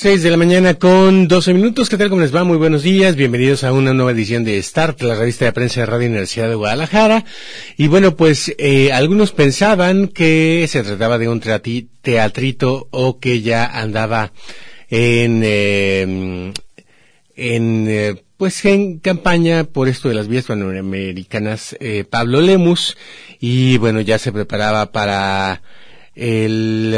Seis 0.00 0.22
de 0.22 0.30
la 0.30 0.38
mañana 0.38 0.76
con 0.76 1.28
12 1.28 1.52
minutos. 1.52 1.90
¿Qué 1.90 1.98
tal? 1.98 2.08
¿Cómo 2.08 2.22
les 2.22 2.34
va? 2.34 2.42
Muy 2.42 2.56
buenos 2.56 2.82
días. 2.82 3.16
Bienvenidos 3.16 3.64
a 3.64 3.72
una 3.74 3.92
nueva 3.92 4.12
edición 4.12 4.44
de 4.44 4.62
Start, 4.62 5.02
la 5.02 5.14
revista 5.14 5.44
de 5.44 5.52
prensa 5.52 5.80
de 5.80 5.86
Radio 5.86 6.08
Universidad 6.08 6.48
de 6.48 6.54
Guadalajara. 6.54 7.26
Y 7.76 7.86
bueno, 7.88 8.16
pues 8.16 8.54
eh, 8.56 8.92
algunos 8.92 9.32
pensaban 9.32 10.08
que 10.08 10.64
se 10.70 10.82
trataba 10.84 11.18
de 11.18 11.28
un 11.28 11.42
teatrito 12.00 12.88
o 12.90 13.20
que 13.20 13.42
ya 13.42 13.66
andaba 13.66 14.32
en, 14.88 15.42
eh, 15.44 16.52
en 17.36 17.86
eh, 17.86 18.22
pues 18.38 18.64
en 18.64 19.00
campaña 19.00 19.64
por 19.64 19.86
esto 19.86 20.08
de 20.08 20.14
las 20.14 20.28
vías 20.28 20.46
panamericanas 20.46 21.76
Pablo 22.08 22.40
Lemus 22.40 22.96
y 23.38 23.76
bueno, 23.76 24.00
ya 24.00 24.18
se 24.18 24.32
preparaba 24.32 24.92
para 24.92 25.60
el... 26.14 26.96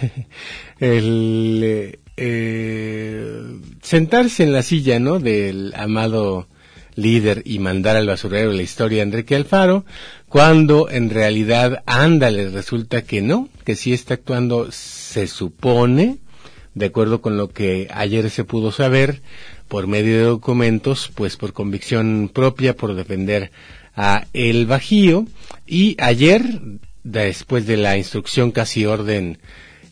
el 0.80 1.60
eh, 1.62 2.00
eh, 2.16 3.60
sentarse 3.82 4.42
en 4.42 4.52
la 4.52 4.62
silla, 4.62 4.98
¿no? 4.98 5.18
Del 5.18 5.72
amado 5.76 6.48
líder 6.94 7.42
y 7.46 7.58
mandar 7.58 7.96
al 7.96 8.06
basurero 8.06 8.52
la 8.52 8.62
historia 8.62 8.98
de 8.98 9.02
Enrique 9.04 9.36
Alfaro, 9.36 9.84
cuando 10.28 10.90
en 10.90 11.10
realidad 11.10 11.82
ándale, 11.86 12.50
resulta 12.50 13.02
que 13.02 13.22
no, 13.22 13.48
que 13.64 13.76
sí 13.76 13.92
está 13.92 14.14
actuando, 14.14 14.70
se 14.70 15.26
supone, 15.26 16.18
de 16.74 16.86
acuerdo 16.86 17.20
con 17.20 17.36
lo 17.36 17.48
que 17.48 17.88
ayer 17.92 18.28
se 18.30 18.44
pudo 18.44 18.72
saber, 18.72 19.22
por 19.68 19.86
medio 19.86 20.16
de 20.16 20.24
documentos, 20.24 21.10
pues 21.14 21.36
por 21.36 21.52
convicción 21.52 22.30
propia, 22.32 22.76
por 22.76 22.94
defender 22.94 23.50
a 23.94 24.26
el 24.32 24.66
Bajío, 24.66 25.26
y 25.66 25.96
ayer, 26.00 26.60
después 27.02 27.66
de 27.66 27.76
la 27.76 27.96
instrucción 27.96 28.50
casi 28.50 28.84
orden 28.84 29.38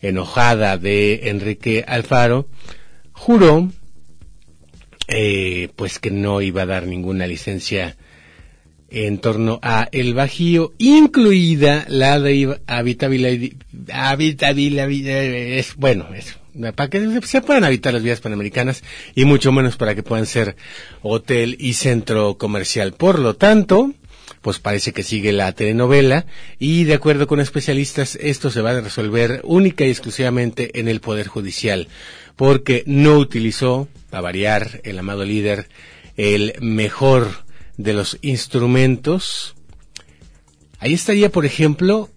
enojada 0.03 0.79
de 0.79 1.29
Enrique 1.29 1.85
Alfaro, 1.87 2.49
juró 3.13 3.71
eh, 5.09 5.71
pues 5.75 5.99
que 5.99 6.11
no 6.11 6.43
iba 6.43 6.63
a 6.63 6.67
dar 6.67 6.87
ninguna 6.87 7.27
licencia 7.27 7.97
en 8.91 9.19
torno 9.19 9.59
a 9.63 9.89
el 9.93 10.15
Bajío, 10.15 10.73
incluida 10.79 11.85
la 11.89 12.21
de 12.21 12.59
habitabilidad, 12.67 13.59
habitabilidad, 13.93 15.65
bueno, 15.77 16.09
eso, 16.15 16.39
para 16.75 16.89
que 16.89 17.21
se 17.23 17.41
puedan 17.43 17.65
habitar 17.65 17.93
las 17.93 18.03
vías 18.03 18.21
panamericanas 18.21 18.83
y 19.15 19.25
mucho 19.25 19.53
menos 19.53 19.77
para 19.77 19.95
que 19.95 20.03
puedan 20.03 20.27
ser 20.27 20.57
hotel 21.03 21.57
y 21.59 21.75
centro 21.75 22.39
comercial. 22.39 22.93
Por 22.93 23.19
lo 23.19 23.35
tanto, 23.35 23.93
pues 24.43 24.59
parece 24.59 24.93
que 24.93 25.03
sigue 25.03 25.33
la 25.33 25.53
telenovela 25.53 26.27
y 26.59 26.85
de 26.85 26.95
acuerdo 26.95 27.27
con 27.27 27.41
especialistas 27.41 28.17
esto 28.21 28.51
se 28.51 28.61
va 28.61 28.71
a 28.71 28.81
resolver 28.81 29.41
única 29.45 29.85
y 29.85 29.91
exclusivamente 29.91 30.79
en 30.79 30.89
el 30.89 31.01
Poder 31.01 31.27
Judicial 31.27 31.89
porque 32.37 32.85
no 32.87 33.19
utilizó, 33.19 33.89
a 34.13 34.21
variar, 34.21 34.81
el 34.85 34.97
amado 34.99 35.25
líder, 35.25 35.69
el 36.17 36.55
mejor 36.61 37.45
de 37.77 37.93
los 37.95 38.17
instrumentos. 38.23 39.57
Ahí 40.79 40.95
estaría, 40.95 41.31
por 41.31 41.45
ejemplo, 41.45 42.11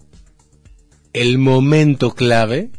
el 1.14 1.40
momento 1.40 2.14
clave 2.14 2.70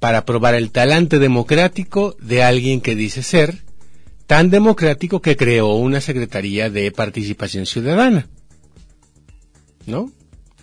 para 0.00 0.24
probar 0.24 0.54
el 0.54 0.70
talante 0.70 1.18
democrático 1.18 2.16
de 2.18 2.42
alguien 2.42 2.80
que 2.80 2.94
dice 2.94 3.22
ser 3.22 3.62
tan 4.32 4.48
democrático 4.48 5.20
que 5.20 5.36
creó 5.36 5.74
una 5.74 6.00
Secretaría 6.00 6.70
de 6.70 6.90
Participación 6.90 7.66
Ciudadana, 7.66 8.30
¿no? 9.84 10.10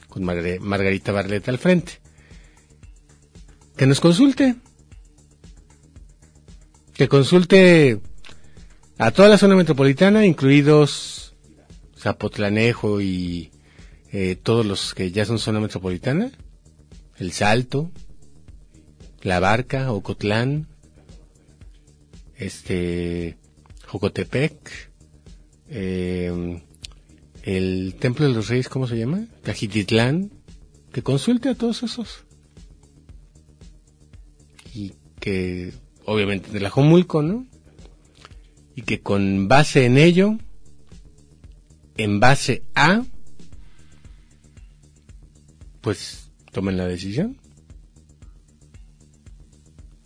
Con 0.08 0.24
Margarita 0.24 1.12
Barleta 1.12 1.52
al 1.52 1.60
frente. 1.60 2.00
Que 3.78 3.86
nos 3.86 4.00
consulte. 4.00 4.56
Que 6.96 7.08
consulte 7.08 8.00
a 8.98 9.12
toda 9.12 9.30
la 9.30 9.38
zona 9.38 9.56
metropolitana, 9.56 10.26
incluidos 10.26 11.36
Zapotlanejo 11.96 13.02
y 13.02 13.52
eh, 14.12 14.36
todos 14.36 14.66
los 14.66 14.96
que 14.96 15.12
ya 15.12 15.26
son 15.26 15.38
zona 15.38 15.60
metropolitana, 15.60 16.32
El 17.18 17.34
Salto, 17.34 17.92
La 19.22 19.40
Barca, 19.40 19.92
Ocotlán, 19.92 20.66
este, 22.36 23.38
Jocotepec, 23.90 24.92
eh, 25.68 26.62
el 27.42 27.96
Templo 28.00 28.28
de 28.28 28.34
los 28.34 28.48
Reyes, 28.48 28.70
¿cómo 28.70 28.86
se 28.86 29.00
llama? 29.00 29.26
Cajititlán, 29.42 30.32
que 30.94 31.02
consulte 31.02 31.50
a 31.50 31.56
todos 31.56 31.82
esos. 31.82 32.24
Y 34.76 34.94
que, 35.20 35.74
obviamente, 36.06 36.52
de 36.52 36.60
la 36.60 36.70
Jomulco, 36.70 37.24
¿no? 37.24 37.48
Y 38.76 38.84
que 38.84 39.02
con 39.02 39.48
base 39.48 39.86
en 39.86 39.98
ello, 39.98 40.38
en 41.98 42.20
base 42.20 42.62
a, 42.76 43.04
pues 45.82 46.30
tomen 46.52 46.78
la 46.78 46.86
decisión. 46.86 47.38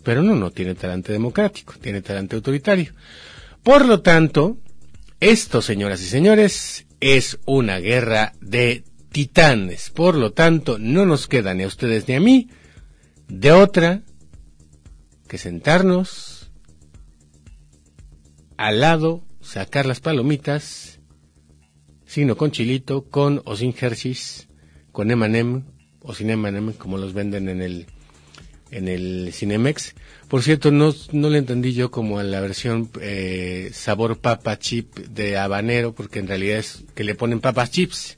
Pero 0.04 0.24
no, 0.24 0.36
no 0.36 0.52
tiene 0.52 0.74
talante 0.74 1.12
democrático, 1.12 1.74
tiene 1.82 2.02
talante 2.02 2.38
autoritario. 2.38 2.94
Por 3.64 3.86
lo 3.86 4.02
tanto, 4.02 4.58
esto, 5.22 5.62
señoras 5.62 6.02
y 6.02 6.06
señores, 6.06 6.86
es 7.00 7.40
una 7.46 7.80
guerra 7.80 8.34
de 8.42 8.84
titanes. 9.12 9.90
Por 9.90 10.16
lo 10.16 10.34
tanto, 10.34 10.78
no 10.80 11.06
nos 11.06 11.28
queda 11.28 11.54
ni 11.54 11.64
a 11.64 11.68
ustedes 11.68 12.08
ni 12.08 12.16
a 12.16 12.20
mí 12.20 12.50
de 13.30 13.54
otra 13.54 14.04
que 15.30 15.38
sentarnos 15.38 16.52
al 18.58 18.82
lado, 18.82 19.24
sacar 19.42 19.86
las 19.86 20.02
palomitas, 20.02 21.00
sino 22.06 22.36
con 22.36 22.52
chilito, 22.52 23.10
con 23.10 23.42
o 23.46 23.56
sin 23.56 23.74
Hershey's, 23.80 24.50
con 24.92 25.10
M&M 25.10 25.64
o 26.02 26.14
sin 26.14 26.30
M&M 26.30 26.74
como 26.74 26.98
los 26.98 27.14
venden 27.14 27.48
en 27.48 27.62
el 27.62 27.88
en 28.72 28.88
el 28.88 29.32
Cinemex. 29.32 29.96
Por 30.28 30.42
cierto, 30.42 30.72
no, 30.72 30.94
no 31.12 31.30
le 31.30 31.38
entendí 31.38 31.74
yo 31.74 31.92
como 31.92 32.20
a 32.20 32.24
la 32.24 32.42
versión 32.42 32.90
eh, 33.02 33.70
sabor 33.74 34.18
papa 34.18 34.58
chip 34.58 34.98
de 34.98 35.38
habanero, 35.38 35.94
porque 35.94 36.20
en 36.20 36.28
realidad 36.28 36.58
es 36.58 36.84
que 36.96 37.04
le 37.04 37.16
ponen 37.16 37.40
papas 37.40 37.72
chips 37.72 38.18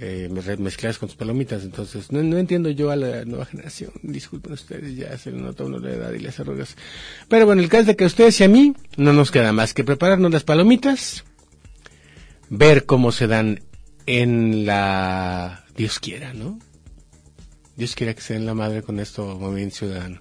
eh, 0.00 0.28
mezcladas 0.58 0.98
con 0.98 1.08
sus 1.08 1.16
palomitas. 1.16 1.62
Entonces, 1.62 2.10
no, 2.10 2.22
no 2.22 2.36
entiendo 2.36 2.70
yo 2.70 2.90
a 2.90 2.96
la 2.96 3.24
nueva 3.24 3.46
generación. 3.46 3.92
Disculpen 4.02 4.52
ustedes, 4.52 4.96
ya 4.96 5.16
se 5.16 5.30
le 5.30 5.38
nota 5.38 5.64
uno 5.64 5.78
la 5.78 5.92
edad 5.92 6.12
y 6.12 6.18
las 6.18 6.40
arrugas. 6.40 6.76
Pero 7.28 7.46
bueno, 7.46 7.62
el 7.62 7.68
caso 7.68 7.86
de 7.86 7.96
que 7.96 8.04
a 8.04 8.08
ustedes 8.08 8.40
y 8.40 8.44
a 8.44 8.48
mí 8.48 8.74
no 8.96 9.12
nos 9.12 9.30
queda 9.30 9.52
más 9.52 9.72
que 9.72 9.84
prepararnos 9.84 10.32
las 10.32 10.44
palomitas, 10.44 11.24
ver 12.50 12.86
cómo 12.86 13.12
se 13.12 13.26
dan 13.26 13.60
en 14.06 14.66
la... 14.66 15.64
Dios 15.76 16.00
quiera, 16.00 16.34
¿no? 16.34 16.58
Dios 17.76 17.94
quiera 17.94 18.14
que 18.14 18.20
se 18.20 18.34
den 18.34 18.46
la 18.46 18.54
madre 18.54 18.82
con 18.82 19.00
esto, 19.00 19.36
Movimiento 19.38 19.76
Ciudadano. 19.76 20.20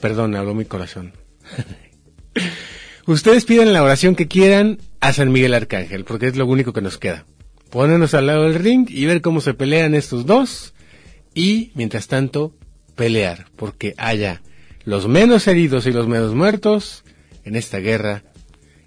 Perdón, 0.00 0.34
habló 0.34 0.54
mi 0.54 0.64
corazón. 0.64 1.12
Ustedes 3.06 3.44
piden 3.44 3.72
la 3.72 3.82
oración 3.82 4.14
que 4.14 4.28
quieran 4.28 4.78
a 5.00 5.12
San 5.12 5.32
Miguel 5.32 5.54
Arcángel, 5.54 6.04
porque 6.04 6.26
es 6.26 6.36
lo 6.36 6.46
único 6.46 6.72
que 6.72 6.80
nos 6.80 6.98
queda. 6.98 7.26
Ponernos 7.70 8.14
al 8.14 8.26
lado 8.26 8.44
del 8.44 8.54
ring 8.54 8.86
y 8.88 9.06
ver 9.06 9.20
cómo 9.20 9.40
se 9.40 9.54
pelean 9.54 9.94
estos 9.94 10.26
dos 10.26 10.74
y, 11.34 11.70
mientras 11.74 12.08
tanto, 12.08 12.54
pelear, 12.96 13.46
porque 13.56 13.94
haya 13.96 14.42
los 14.84 15.08
menos 15.08 15.46
heridos 15.46 15.86
y 15.86 15.92
los 15.92 16.08
menos 16.08 16.34
muertos 16.34 17.04
en 17.44 17.56
esta 17.56 17.78
guerra. 17.78 18.24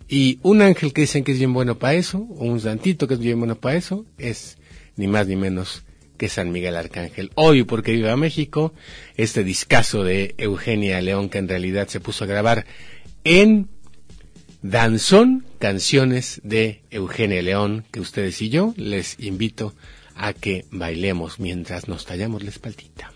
Y 0.07 0.39
un 0.41 0.61
ángel 0.61 0.93
que 0.93 1.01
dicen 1.01 1.23
que 1.23 1.31
es 1.31 1.39
bien 1.39 1.53
bueno 1.53 1.79
para 1.79 1.93
eso, 1.93 2.19
o 2.19 2.45
un 2.45 2.59
santito 2.59 3.07
que 3.07 3.15
es 3.15 3.19
bien 3.19 3.39
bueno 3.39 3.55
para 3.55 3.75
eso, 3.75 4.05
es 4.17 4.57
ni 4.95 5.07
más 5.07 5.27
ni 5.27 5.35
menos 5.35 5.83
que 6.23 6.29
San 6.29 6.53
Miguel 6.53 6.77
Arcángel. 6.77 7.31
Hoy, 7.35 7.63
porque 7.63 7.91
viva 7.91 8.15
México, 8.15 8.73
este 9.17 9.43
discazo 9.43 10.05
de 10.05 10.35
Eugenia 10.37 11.01
León 11.01 11.27
que 11.27 11.37
en 11.37 11.49
realidad 11.49 11.89
se 11.89 11.99
puso 11.99 12.23
a 12.23 12.27
grabar 12.27 12.65
en 13.25 13.67
Danzón, 14.61 15.45
canciones 15.59 16.39
de 16.45 16.81
Eugenia 16.91 17.41
León, 17.41 17.83
que 17.91 17.99
ustedes 17.99 18.41
y 18.41 18.47
yo 18.47 18.73
les 18.77 19.19
invito 19.19 19.75
a 20.15 20.31
que 20.31 20.63
bailemos 20.71 21.41
mientras 21.41 21.89
nos 21.89 22.05
tallamos 22.05 22.41
la 22.41 22.51
espaldita. 22.51 23.12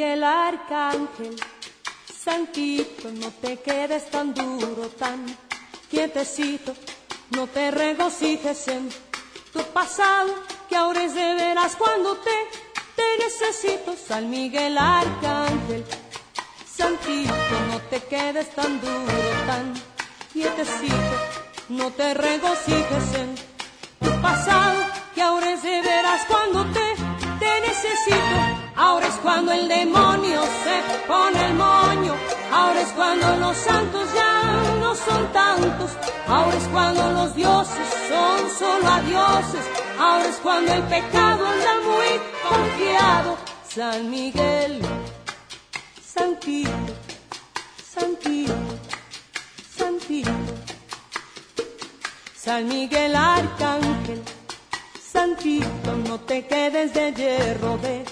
Arcángel. 0.00 1.36
Santito, 2.24 3.10
no 3.12 3.30
te 3.30 3.58
quedes 3.58 4.10
tan 4.10 4.32
duro, 4.32 4.88
tan 4.98 5.26
quietecito, 5.90 6.72
no 7.30 7.46
te 7.46 7.70
regocijes 7.70 8.68
en 8.68 8.88
tu 9.52 9.62
pasado, 9.72 10.32
que 10.68 10.76
ahora 10.76 11.04
es 11.04 11.14
de 11.14 11.34
veras 11.34 11.76
cuando 11.76 12.16
te, 12.16 12.30
te 12.96 13.24
necesito, 13.24 13.94
San 13.96 14.30
Miguel 14.30 14.78
Arcángel. 14.78 15.84
Santito, 16.66 17.34
no 17.68 17.78
te 17.90 18.00
quedes 18.04 18.50
tan 18.54 18.80
duro, 18.80 19.12
tan 19.46 19.74
quietecito, 20.32 21.16
no 21.68 21.90
te 21.90 22.14
regocijes 22.14 23.14
en 23.16 23.34
tu 24.00 24.22
pasado, 24.22 24.80
que 25.14 25.22
ahora 25.22 25.52
es 25.52 25.62
de 25.62 25.82
veras 25.82 26.22
cuando 26.28 26.64
te, 26.72 27.01
te 27.42 27.60
necesito. 27.68 28.40
Ahora 28.76 29.06
es 29.06 29.14
cuando 29.16 29.52
el 29.52 29.68
demonio 29.68 30.40
se 30.64 30.76
pone 31.06 31.38
el 31.48 31.54
moño. 31.54 32.14
Ahora 32.52 32.80
es 32.80 32.92
cuando 32.92 33.36
los 33.36 33.56
santos 33.56 34.04
ya 34.14 34.78
no 34.80 34.94
son 34.94 35.22
tantos. 35.32 35.90
Ahora 36.28 36.56
es 36.56 36.68
cuando 36.68 37.02
los 37.12 37.34
dioses 37.34 37.88
son 38.10 38.38
solo 38.58 38.86
a. 38.88 39.00
Ahora 39.98 40.26
es 40.26 40.36
cuando 40.36 40.72
el 40.72 40.82
pecado 40.84 41.46
anda 41.46 41.72
muy 41.90 42.10
confiado. 42.48 43.36
San 43.68 44.10
Miguel, 44.10 44.82
Santito, 46.14 46.70
Santito, 47.94 48.54
Santito. 49.76 50.30
San 52.36 52.68
Miguel 52.68 53.14
Arcángel, 53.14 54.22
Santito, 55.12 55.94
no 56.08 56.20
te 56.20 56.46
quedes 56.46 56.94
de 56.94 57.12
hierro 57.12 57.76
de 57.76 58.02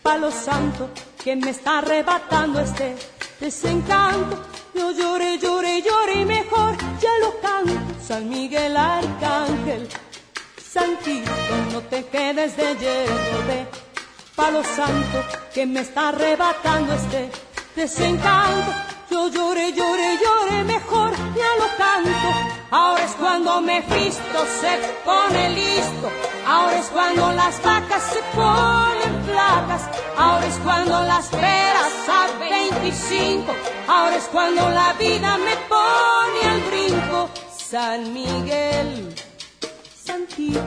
palo 0.00 0.30
santo 0.30 0.90
que 1.24 1.34
me 1.34 1.50
está 1.50 1.78
arrebatando 1.78 2.60
este 2.60 2.94
desencanto. 3.40 4.44
Yo 4.72 4.92
lloré, 4.92 5.38
lloré, 5.38 5.82
lloré, 5.82 6.24
mejor 6.24 6.76
ya 7.00 7.10
lo 7.20 7.40
canto. 7.40 8.00
San 8.00 8.28
Miguel 8.28 8.76
Arcángel, 8.76 9.88
Santito, 10.62 11.32
no 11.72 11.80
te 11.80 12.06
quedes 12.06 12.56
de 12.56 12.76
hierro 12.76 13.38
de 13.48 13.66
palo 14.36 14.62
santo 14.62 15.24
que 15.52 15.66
me 15.66 15.80
está 15.80 16.10
arrebatando 16.10 16.94
este 16.94 17.28
desencanto. 17.74 18.72
Yo 19.10 19.28
lloré, 19.30 19.72
lloré, 19.72 20.16
lloré, 20.22 20.62
mejor 20.62 21.10
ya 21.10 21.50
lo 21.58 21.76
canto. 21.76 22.28
Ahora 22.70 23.04
es 23.04 23.12
cuando 23.16 23.60
Mefisto 23.60 24.46
se 24.60 24.78
pone 25.04 25.50
listo. 25.50 26.35
Ahora 26.46 26.78
es 26.78 26.86
cuando 26.86 27.32
las 27.32 27.60
vacas 27.62 28.02
se 28.02 28.22
ponen 28.34 29.24
flacas. 29.24 29.82
Ahora 30.16 30.46
es 30.46 30.58
cuando 30.58 31.02
las 31.02 31.26
peras 31.28 32.08
a 32.08 32.38
25. 32.38 33.52
Ahora 33.88 34.16
es 34.16 34.24
cuando 34.24 34.70
la 34.70 34.92
vida 34.92 35.36
me 35.38 35.56
pone 35.68 36.48
al 36.48 36.60
brinco. 36.62 37.28
San 37.56 38.12
Miguel, 38.12 39.12
Santito, 40.04 40.60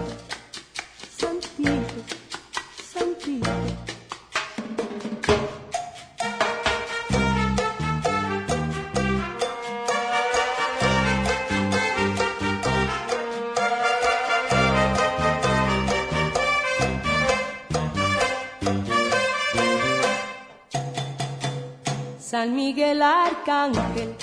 San 22.30 22.56
Miguel 22.56 23.02
Arcángel, 23.02 24.16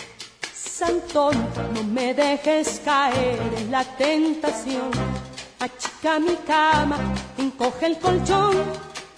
Santón, 0.55 1.35
no 1.75 1.82
me 1.82 2.14
dejes 2.14 2.81
caer 2.85 3.37
en 3.58 3.73
la 3.73 3.82
tentación. 3.82 4.93
Achica 5.58 6.20
mi 6.20 6.37
cama, 6.47 6.99
encoge 7.37 7.87
el 7.87 7.99
colchón, 7.99 8.62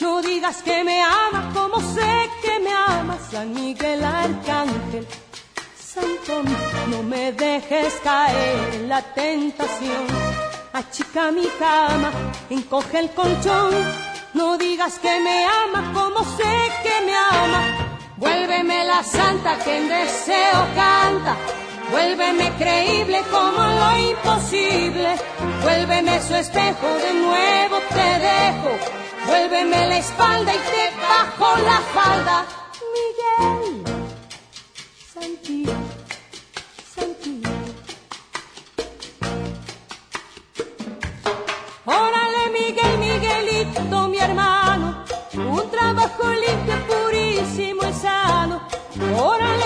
no 0.00 0.23
digas 0.23 0.62
que 0.62 0.85
me 0.85 1.02
amas 1.02 1.55
como 1.55 1.79
sé 1.81 2.31
que 2.40 2.61
me 2.61 2.73
amas. 2.73 3.20
San 3.31 3.52
Miguel 3.52 4.02
Arcángel, 4.02 5.06
Santón, 5.79 6.46
no 6.87 7.02
me 7.02 7.32
dejes 7.32 7.93
caer 8.02 8.75
en 8.75 8.88
la 8.88 9.02
tentación. 9.02 10.06
Achica 10.73 11.31
mi 11.31 11.46
cama, 11.58 12.11
encoge 12.49 13.00
el 13.00 13.11
colchón, 13.11 13.70
no 14.32 14.56
digas 14.56 14.99
que 14.99 15.20
me 15.20 15.44
amas 15.44 15.93
como 15.93 16.25
sé 16.38 16.73
que 16.82 17.05
me 17.05 17.14
amas. 17.14 17.88
Vuélveme 18.18 18.84
la 18.84 19.02
santa 19.04 19.56
que 19.58 19.76
en 19.76 19.88
deseo 19.88 20.60
canta. 20.74 21.36
Vuélveme 21.90 22.52
creíble 22.58 23.22
como 23.30 23.62
lo 23.80 23.88
imposible. 24.10 25.10
Vuélveme 25.62 26.20
su 26.20 26.34
espejo, 26.34 26.88
de 27.04 27.14
nuevo 27.14 27.76
te 27.96 28.08
dejo. 28.28 28.70
Vuélveme 29.26 29.86
la 29.86 29.98
espalda 29.98 30.52
y 30.52 30.58
te 30.58 30.84
bajo 31.00 31.48
la 31.62 31.78
falda. 31.96 32.46
Miguel, 32.94 33.84
Santito, 35.14 35.72
Santito. 36.94 37.50
Órale, 41.86 42.42
Miguel, 42.52 42.98
Miguelito, 42.98 44.08
mi 44.08 44.18
hermano. 44.18 45.04
Un 45.34 45.70
trabajo 45.70 46.28
limpio. 46.30 46.77
Órale, 49.20 49.57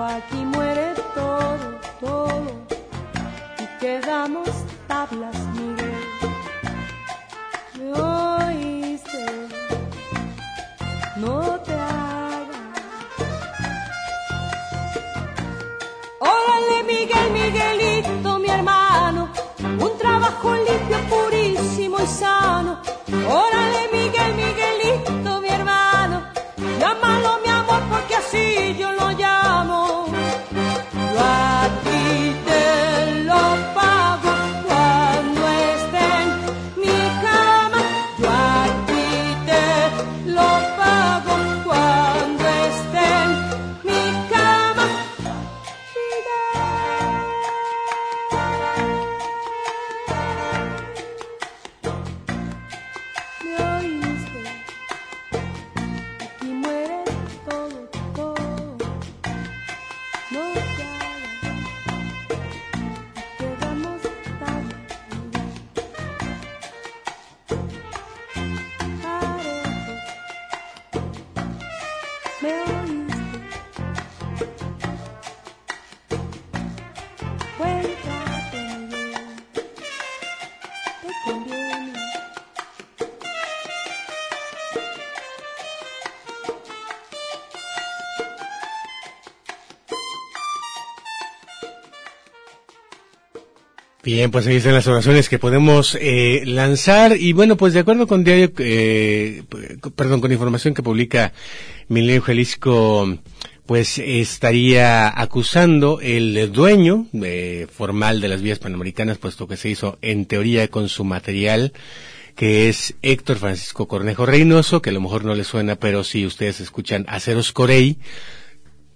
Aquí 0.00 0.44
muere 0.44 0.94
todo, 1.14 1.80
todo, 2.00 2.50
y 3.58 3.66
quedamos 3.80 4.48
tablas, 4.86 5.36
Miguel. 5.54 5.94
¿Me 7.74 7.92
oíste? 7.92 9.26
No 11.16 11.60
te 11.60 11.74
hagas. 11.74 12.64
Órale, 16.20 16.84
Miguel, 16.86 17.30
Miguelito, 17.32 18.38
mi 18.38 18.48
hermano, 18.48 19.28
un 19.80 19.98
trabajo 19.98 20.54
limpio, 20.54 20.87
Bien, 94.04 94.30
pues 94.30 94.46
ahí 94.46 94.56
están 94.56 94.74
las 94.74 94.86
oraciones 94.86 95.28
que 95.28 95.40
podemos 95.40 95.98
eh, 96.00 96.42
lanzar. 96.46 97.16
Y 97.16 97.32
bueno, 97.32 97.56
pues 97.56 97.74
de 97.74 97.80
acuerdo 97.80 98.06
con 98.06 98.22
diario, 98.22 98.52
eh, 98.58 99.42
perdón, 99.96 100.20
con 100.20 100.30
información 100.30 100.72
que 100.72 100.84
publica 100.84 101.32
Milenio 101.88 102.22
Jalisco, 102.22 103.18
pues 103.66 103.98
estaría 103.98 105.20
acusando 105.20 105.98
el 106.00 106.52
dueño 106.52 107.06
eh, 107.12 107.66
formal 107.72 108.20
de 108.20 108.28
las 108.28 108.40
vías 108.40 108.60
panamericanas, 108.60 109.18
puesto 109.18 109.48
que 109.48 109.56
se 109.56 109.68
hizo 109.68 109.98
en 110.00 110.26
teoría 110.26 110.68
con 110.68 110.88
su 110.88 111.02
material, 111.02 111.72
que 112.36 112.68
es 112.68 112.94
Héctor 113.02 113.38
Francisco 113.38 113.88
Cornejo 113.88 114.26
Reynoso, 114.26 114.80
que 114.80 114.90
a 114.90 114.92
lo 114.92 115.00
mejor 115.00 115.24
no 115.24 115.34
le 115.34 115.42
suena, 115.42 115.74
pero 115.74 116.04
si 116.04 116.24
ustedes 116.24 116.60
escuchan 116.60 117.04
Aceros 117.08 117.52
Corey, 117.52 117.98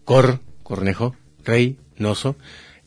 Cor, 0.05 0.39
Cornejo, 0.63 1.17
Reynoso, 1.45 2.37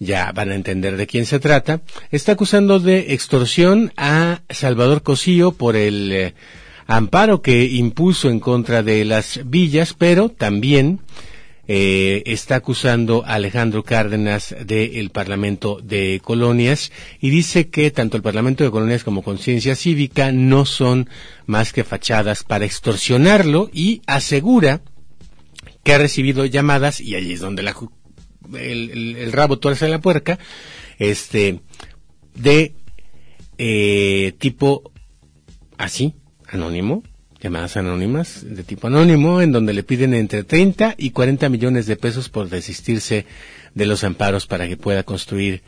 ya 0.05 0.31
van 0.31 0.51
a 0.51 0.55
entender 0.55 0.97
de 0.97 1.07
quién 1.07 1.25
se 1.25 1.39
trata, 1.39 1.81
está 2.11 2.33
acusando 2.33 2.79
de 2.79 3.13
extorsión 3.13 3.91
a 3.97 4.41
Salvador 4.49 5.03
Cosío 5.03 5.51
por 5.51 5.75
el 5.75 6.11
eh, 6.11 6.33
amparo 6.87 7.41
que 7.41 7.65
impuso 7.65 8.29
en 8.29 8.39
contra 8.39 8.83
de 8.83 9.03
las 9.05 9.41
villas, 9.45 9.93
pero 9.93 10.29
también 10.29 10.99
eh, 11.67 12.21
está 12.27 12.57
acusando 12.57 13.23
a 13.25 13.33
Alejandro 13.33 13.83
Cárdenas 13.83 14.55
del 14.65 15.09
Parlamento 15.09 15.79
de 15.81 16.21
Colonias 16.23 16.91
y 17.19 17.31
dice 17.31 17.69
que 17.69 17.89
tanto 17.89 18.17
el 18.17 18.23
Parlamento 18.23 18.63
de 18.63 18.69
Colonias 18.69 19.03
como 19.03 19.23
Conciencia 19.23 19.75
Cívica 19.75 20.31
no 20.31 20.65
son 20.65 21.09
más 21.47 21.73
que 21.73 21.83
fachadas 21.83 22.43
para 22.43 22.65
extorsionarlo 22.65 23.71
y 23.73 24.01
asegura 24.05 24.81
que 25.83 25.93
ha 25.93 25.97
recibido 25.99 26.45
llamadas, 26.45 26.99
y 26.99 27.15
allí 27.15 27.33
es 27.33 27.39
donde 27.39 27.61
la 27.61 27.75
el, 28.57 29.31
rabo 29.31 29.59
tuerce 29.59 29.87
la 29.87 29.99
puerca, 29.99 30.39
este, 30.97 31.59
de 32.35 32.73
eh, 33.57 34.33
tipo 34.37 34.91
así, 35.77 36.13
anónimo, 36.47 37.03
llamadas 37.39 37.77
anónimas 37.77 38.43
de 38.43 38.63
tipo 38.63 38.87
anónimo, 38.87 39.41
en 39.41 39.51
donde 39.51 39.73
le 39.73 39.83
piden 39.83 40.13
entre 40.13 40.43
30 40.43 40.95
y 40.97 41.11
40 41.11 41.49
millones 41.49 41.85
de 41.85 41.95
pesos 41.95 42.29
por 42.29 42.49
desistirse 42.49 43.25
de 43.73 43.85
los 43.85 44.03
amparos 44.03 44.47
para 44.47 44.67
que 44.67 44.77
pueda 44.77 45.03
construir 45.03 45.61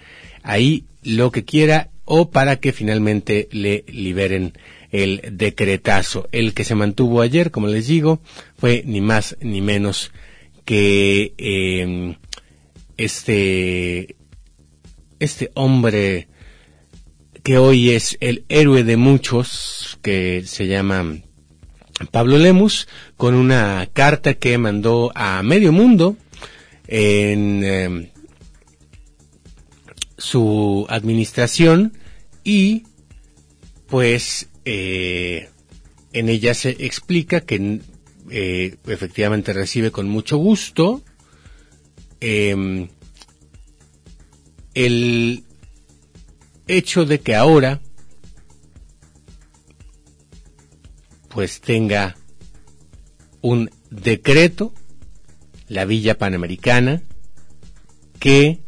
ahí 0.43 0.85
lo 1.03 1.31
que 1.31 1.45
quiera 1.45 1.89
o 2.05 2.31
para 2.31 2.55
que 2.55 2.71
finalmente 2.71 3.49
le 3.51 3.83
liberen 3.87 4.53
el 4.91 5.21
decretazo. 5.33 6.27
El 6.31 6.53
que 6.53 6.63
se 6.63 6.75
mantuvo 6.75 7.21
ayer, 7.21 7.51
como 7.51 7.67
les 7.67 7.87
digo, 7.87 8.21
fue 8.57 8.81
ni 8.85 9.01
más 9.01 9.35
ni 9.41 9.61
menos 9.61 10.11
que 10.63 11.33
eh, 11.37 12.15
este, 12.97 14.15
este 15.19 15.51
hombre 15.53 16.27
que 17.43 17.57
hoy 17.57 17.91
es 17.91 18.17
el 18.19 18.43
héroe 18.49 18.83
de 18.83 18.97
muchos, 18.97 19.99
que 20.01 20.43
se 20.45 20.67
llama 20.67 21.17
Pablo 22.11 22.37
Lemus, 22.37 22.87
con 23.15 23.35
una 23.35 23.87
carta 23.93 24.33
que 24.33 24.57
mandó 24.57 25.11
a 25.15 25.41
medio 25.43 25.71
mundo 25.71 26.17
en 26.87 27.63
em, 27.63 28.09
su 30.17 30.85
administración 30.89 31.93
y 32.43 32.83
pues 33.87 34.49
eh, 34.65 35.49
en 36.13 36.29
ella 36.29 36.53
se 36.53 36.71
explica 36.79 37.41
que 37.41 37.79
eh, 38.29 38.75
efectivamente 38.87 39.53
recibe 39.53 39.91
con 39.91 40.09
mucho 40.09 40.37
gusto 40.37 41.01
eh, 42.21 42.89
el 44.73 45.43
hecho 46.67 47.05
de 47.05 47.19
que 47.19 47.35
ahora 47.35 47.81
pues 51.29 51.61
tenga 51.61 52.17
un 53.41 53.69
decreto, 53.91 54.73
la 55.67 55.85
Villa 55.85 56.17
Panamericana, 56.17 57.03
que 58.19 58.59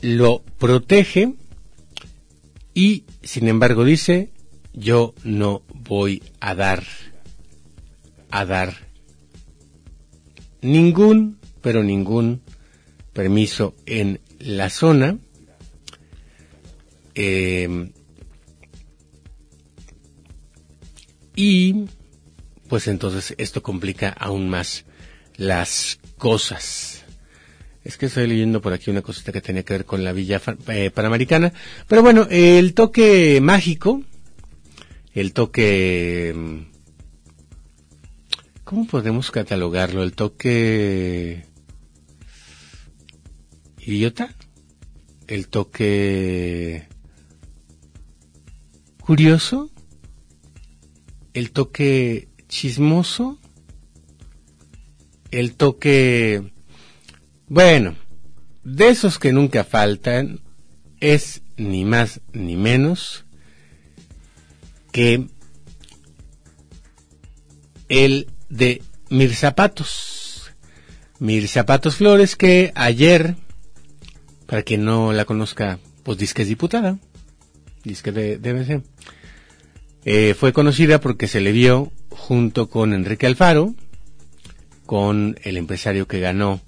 lo 0.00 0.42
protege 0.58 1.34
y 2.74 3.04
sin 3.22 3.48
embargo 3.48 3.84
dice 3.84 4.32
yo 4.72 5.14
no 5.22 5.62
voy 5.74 6.22
a 6.40 6.54
dar 6.54 6.84
a 8.30 8.44
dar 8.44 8.91
ningún, 10.62 11.38
pero 11.60 11.82
ningún 11.82 12.40
permiso 13.12 13.74
en 13.86 14.20
la 14.38 14.70
zona. 14.70 15.18
Eh, 17.14 17.90
y 21.36 21.84
pues 22.68 22.88
entonces 22.88 23.34
esto 23.36 23.62
complica 23.62 24.08
aún 24.08 24.48
más 24.48 24.84
las 25.36 25.98
cosas. 26.16 27.04
Es 27.84 27.98
que 27.98 28.06
estoy 28.06 28.28
leyendo 28.28 28.62
por 28.62 28.72
aquí 28.72 28.90
una 28.90 29.02
cosita 29.02 29.32
que 29.32 29.40
tenía 29.40 29.64
que 29.64 29.74
ver 29.74 29.84
con 29.84 30.04
la 30.04 30.12
Villa 30.12 30.40
eh, 30.68 30.90
Panamericana. 30.90 31.52
Pero 31.88 32.02
bueno, 32.02 32.28
el 32.30 32.74
toque 32.74 33.40
mágico, 33.42 34.02
el 35.14 35.32
toque 35.32 36.64
¿Cómo 38.72 38.86
podemos 38.86 39.30
catalogarlo? 39.30 40.02
¿El 40.02 40.14
toque 40.14 41.44
idiota? 43.80 44.34
¿El 45.26 45.48
toque 45.48 46.88
curioso? 48.98 49.70
¿El 51.34 51.50
toque 51.50 52.30
chismoso? 52.48 53.38
¿El 55.30 55.54
toque... 55.54 56.50
Bueno, 57.48 57.94
de 58.64 58.88
esos 58.88 59.18
que 59.18 59.34
nunca 59.34 59.64
faltan, 59.64 60.40
es 60.98 61.42
ni 61.58 61.84
más 61.84 62.22
ni 62.32 62.56
menos 62.56 63.26
que 64.92 65.26
el 67.90 68.28
de 68.52 68.82
Mir 69.08 69.34
Zapatos. 69.34 70.52
Mir 71.18 71.48
Zapatos 71.48 71.96
Flores, 71.96 72.36
que 72.36 72.72
ayer, 72.74 73.36
para 74.46 74.62
quien 74.62 74.84
no 74.84 75.12
la 75.12 75.24
conozca, 75.24 75.78
pues 76.02 76.18
dice 76.18 76.34
que 76.34 76.42
es 76.42 76.48
diputada, 76.48 76.98
dice 77.82 78.02
que 78.02 78.12
de, 78.12 78.38
debe 78.38 78.64
ser. 78.64 78.82
Eh, 80.04 80.34
fue 80.38 80.52
conocida 80.52 81.00
porque 81.00 81.28
se 81.28 81.40
le 81.40 81.52
vio 81.52 81.92
junto 82.10 82.68
con 82.68 82.92
Enrique 82.92 83.26
Alfaro, 83.26 83.74
con 84.84 85.38
el 85.44 85.56
empresario 85.56 86.06
que 86.06 86.20
ganó 86.20 86.60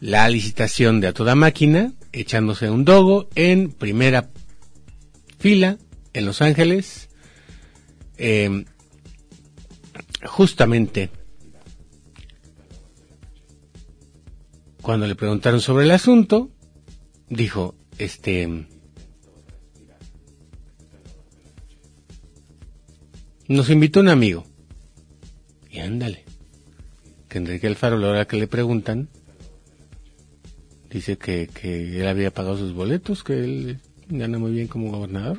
la 0.00 0.28
licitación 0.28 1.00
de 1.00 1.08
a 1.08 1.12
toda 1.12 1.34
máquina, 1.34 1.92
echándose 2.12 2.70
un 2.70 2.84
dogo 2.84 3.28
en 3.34 3.70
primera 3.70 4.30
fila 5.38 5.76
en 6.14 6.24
Los 6.24 6.40
Ángeles, 6.40 7.08
eh, 8.16 8.64
justamente 10.24 11.10
cuando 14.82 15.06
le 15.06 15.14
preguntaron 15.14 15.60
sobre 15.60 15.84
el 15.84 15.92
asunto, 15.92 16.50
dijo, 17.28 17.74
este, 17.98 18.66
nos 23.48 23.70
invitó 23.70 24.00
un 24.00 24.08
amigo. 24.08 24.44
Y 25.70 25.78
ándale, 25.78 26.24
que 27.28 27.38
Enrique 27.38 27.68
Alfaro, 27.68 27.96
la 27.96 28.08
hora 28.08 28.26
que 28.26 28.36
le 28.36 28.48
preguntan, 28.48 29.08
dice 30.90 31.16
que, 31.16 31.48
que 31.48 32.00
él 32.00 32.08
había 32.08 32.32
pagado 32.32 32.58
sus 32.58 32.74
boletos, 32.74 33.22
que 33.22 33.34
él 33.34 33.80
gana 34.08 34.38
muy 34.38 34.52
bien 34.52 34.66
como 34.66 34.90
gobernador. 34.90 35.38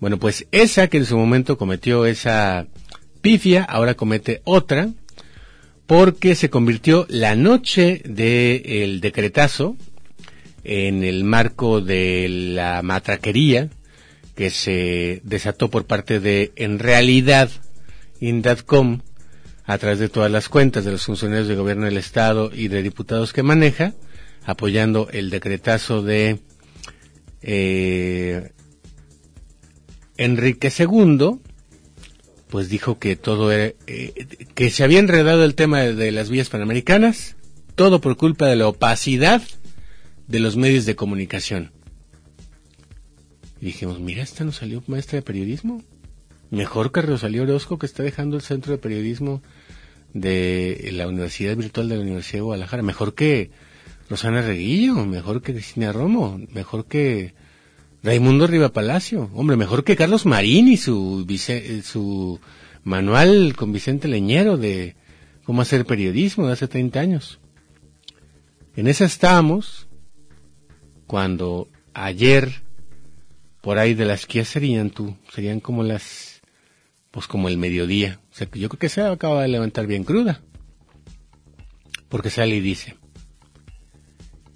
Bueno, 0.00 0.18
pues 0.18 0.46
esa 0.52 0.88
que 0.88 0.98
en 0.98 1.06
su 1.06 1.16
momento 1.16 1.58
cometió 1.58 2.06
esa 2.06 2.66
pifia, 3.24 3.64
ahora 3.64 3.94
comete 3.94 4.42
otra, 4.44 4.90
porque 5.86 6.34
se 6.34 6.50
convirtió 6.50 7.06
la 7.08 7.34
noche 7.34 8.02
del 8.04 9.00
decretazo 9.00 9.78
en 10.62 11.02
el 11.02 11.24
marco 11.24 11.80
de 11.80 12.28
la 12.28 12.82
matraquería 12.82 13.70
que 14.34 14.50
se 14.50 15.22
desató 15.24 15.70
por 15.70 15.86
parte 15.86 16.20
de, 16.20 16.52
en 16.56 16.78
realidad, 16.78 17.48
Indadcom, 18.20 19.00
a 19.64 19.78
través 19.78 20.00
de 20.00 20.10
todas 20.10 20.30
las 20.30 20.50
cuentas 20.50 20.84
de 20.84 20.90
los 20.90 21.06
funcionarios 21.06 21.48
de 21.48 21.56
gobierno 21.56 21.86
del 21.86 21.96
Estado 21.96 22.50
y 22.52 22.68
de 22.68 22.82
diputados 22.82 23.32
que 23.32 23.42
maneja, 23.42 23.94
apoyando 24.44 25.08
el 25.10 25.30
decretazo 25.30 26.02
de 26.02 26.40
eh, 27.40 28.52
Enrique 30.18 30.70
II, 30.78 31.40
pues 32.54 32.68
dijo 32.68 33.00
que 33.00 33.16
todo 33.16 33.50
era, 33.50 33.74
eh, 33.88 34.28
que 34.54 34.70
se 34.70 34.84
había 34.84 35.00
enredado 35.00 35.44
el 35.44 35.56
tema 35.56 35.80
de, 35.80 36.12
las 36.12 36.30
vías 36.30 36.50
panamericanas, 36.50 37.34
todo 37.74 38.00
por 38.00 38.16
culpa 38.16 38.46
de 38.46 38.54
la 38.54 38.68
opacidad 38.68 39.42
de 40.28 40.38
los 40.38 40.56
medios 40.56 40.86
de 40.86 40.94
comunicación. 40.94 41.72
Y 43.60 43.64
dijimos, 43.64 43.98
mira, 43.98 44.22
esta 44.22 44.44
nos 44.44 44.54
salió 44.54 44.84
maestra 44.86 45.16
de 45.16 45.22
periodismo. 45.22 45.82
Mejor 46.50 46.92
que 46.92 47.02
Rosalía 47.02 47.42
Orozco, 47.42 47.76
que 47.76 47.86
está 47.86 48.04
dejando 48.04 48.36
el 48.36 48.42
centro 48.42 48.70
de 48.70 48.78
periodismo 48.78 49.42
de 50.12 50.90
la 50.92 51.08
Universidad 51.08 51.56
Virtual 51.56 51.88
de 51.88 51.96
la 51.96 52.02
Universidad 52.02 52.38
de 52.38 52.42
Guadalajara. 52.42 52.84
Mejor 52.84 53.16
que 53.16 53.50
Rosana 54.08 54.42
Reguillo, 54.42 54.94
mejor 55.06 55.42
que 55.42 55.54
Cristina 55.54 55.90
Romo, 55.90 56.40
mejor 56.52 56.86
que 56.86 57.34
Raimundo 58.04 58.46
Riva 58.46 58.68
Palacio. 58.68 59.30
Hombre, 59.32 59.56
mejor 59.56 59.82
que 59.82 59.96
Carlos 59.96 60.26
Marín 60.26 60.68
y 60.68 60.76
su, 60.76 61.26
su 61.82 62.38
manual 62.82 63.54
con 63.56 63.72
Vicente 63.72 64.08
Leñero 64.08 64.58
de 64.58 64.94
cómo 65.42 65.62
hacer 65.62 65.86
periodismo 65.86 66.46
de 66.46 66.52
hace 66.52 66.68
30 66.68 67.00
años. 67.00 67.40
En 68.76 68.88
esa 68.88 69.06
estábamos 69.06 69.88
cuando 71.06 71.68
ayer, 71.94 72.62
por 73.62 73.78
ahí 73.78 73.94
de 73.94 74.04
las 74.04 74.26
que 74.26 74.44
serían 74.44 74.90
tú, 74.90 75.16
serían 75.32 75.60
como 75.60 75.82
las, 75.82 76.42
pues 77.10 77.26
como 77.26 77.48
el 77.48 77.56
mediodía. 77.56 78.20
O 78.30 78.34
sea, 78.34 78.46
yo 78.52 78.68
creo 78.68 78.78
que 78.78 78.90
se 78.90 79.00
acaba 79.00 79.40
de 79.40 79.48
levantar 79.48 79.86
bien 79.86 80.04
cruda. 80.04 80.42
Porque 82.10 82.28
sale 82.28 82.56
y 82.56 82.60
dice, 82.60 82.96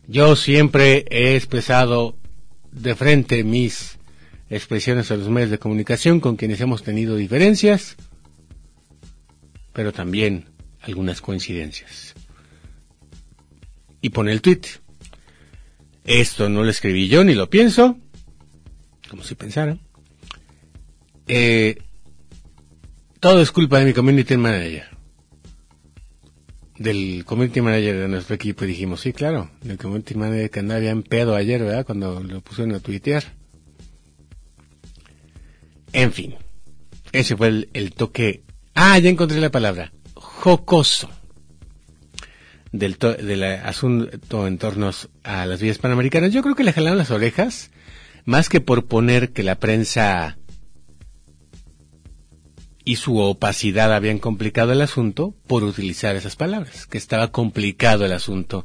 yo 0.07 0.37
siempre 0.37 1.07
he 1.09 1.35
expresado 1.35 2.19
de 2.81 2.95
frente 2.95 3.45
mis 3.45 3.99
expresiones 4.51 5.11
a 5.11 5.17
los 5.17 5.29
medios 5.29 5.51
de 5.51 5.59
comunicación 5.59 6.21
con 6.21 6.37
quienes 6.37 6.61
hemos 6.61 6.83
tenido 6.83 7.17
diferencias, 7.17 7.97
pero 9.73 9.93
también 9.93 10.47
algunas 10.81 11.21
coincidencias. 11.21 12.15
Y 14.01 14.11
pone 14.11 14.33
el 14.33 14.43
tweet. 14.43 14.63
Esto 16.05 16.49
no 16.49 16.63
lo 16.63 16.71
escribí 16.71 17.09
yo 17.09 17.25
ni 17.25 17.35
lo 17.35 17.51
pienso, 17.51 17.99
como 19.11 19.23
si 19.23 19.35
pensara. 19.35 19.77
Eh, 21.27 21.83
todo 23.21 23.43
es 23.43 23.51
culpa 23.53 23.81
de 23.81 23.87
mi 23.87 23.93
community 23.93 24.37
manager. 24.37 24.98
Del 26.79 27.25
community 27.25 27.61
manager 27.61 27.99
de 27.99 28.09
nuestro 28.09 28.35
equipo. 28.35 28.65
Dijimos, 28.65 29.01
sí, 29.01 29.13
claro, 29.13 29.51
del 29.63 29.79
community 29.79 30.15
manager 30.15 30.51
que 30.51 30.61
andaba 30.61 30.81
en 30.85 31.03
pedo 31.03 31.35
ayer, 31.35 31.63
¿verdad? 31.63 31.85
Cuando 31.85 32.23
lo 32.23 32.41
pusieron 32.41 32.75
a 32.75 32.81
tuitear. 32.81 33.25
En 35.93 36.13
fin. 36.13 36.37
Ese 37.13 37.37
fue 37.37 37.49
el, 37.49 37.69
el 37.73 37.93
toque. 37.93 38.43
Ah, 38.75 38.99
ya 38.99 39.11
encontré 39.11 39.41
la 39.41 39.51
palabra. 39.51 39.93
Jocoso 40.15 41.11
del, 42.73 42.99
del 42.99 43.45
asunto 43.45 44.47
en 44.47 44.59
torno 44.59 44.91
a 45.25 45.47
las 45.47 45.61
vías 45.61 45.79
panamericanas. 45.79 46.33
Yo 46.33 46.43
creo 46.43 46.55
que 46.55 46.65
le 46.65 46.73
jalaron 46.73 46.99
las 46.99 47.11
orejas, 47.11 47.71
más 48.25 48.49
que 48.49 48.61
por 48.61 48.87
poner 48.87 49.31
que 49.31 49.43
la 49.43 49.57
prensa 49.57 50.39
y 52.89 52.97
su 52.97 53.19
opacidad 53.19 53.93
habían 53.93 54.19
complicado 54.19 54.73
el 54.73 54.81
asunto, 54.81 55.35
por 55.47 55.63
utilizar 55.63 56.17
esas 56.17 56.37
palabras, 56.37 56.87
que 56.87 56.97
estaba 56.97 57.31
complicado 57.31 58.07
el 58.07 58.13
asunto 58.13 58.65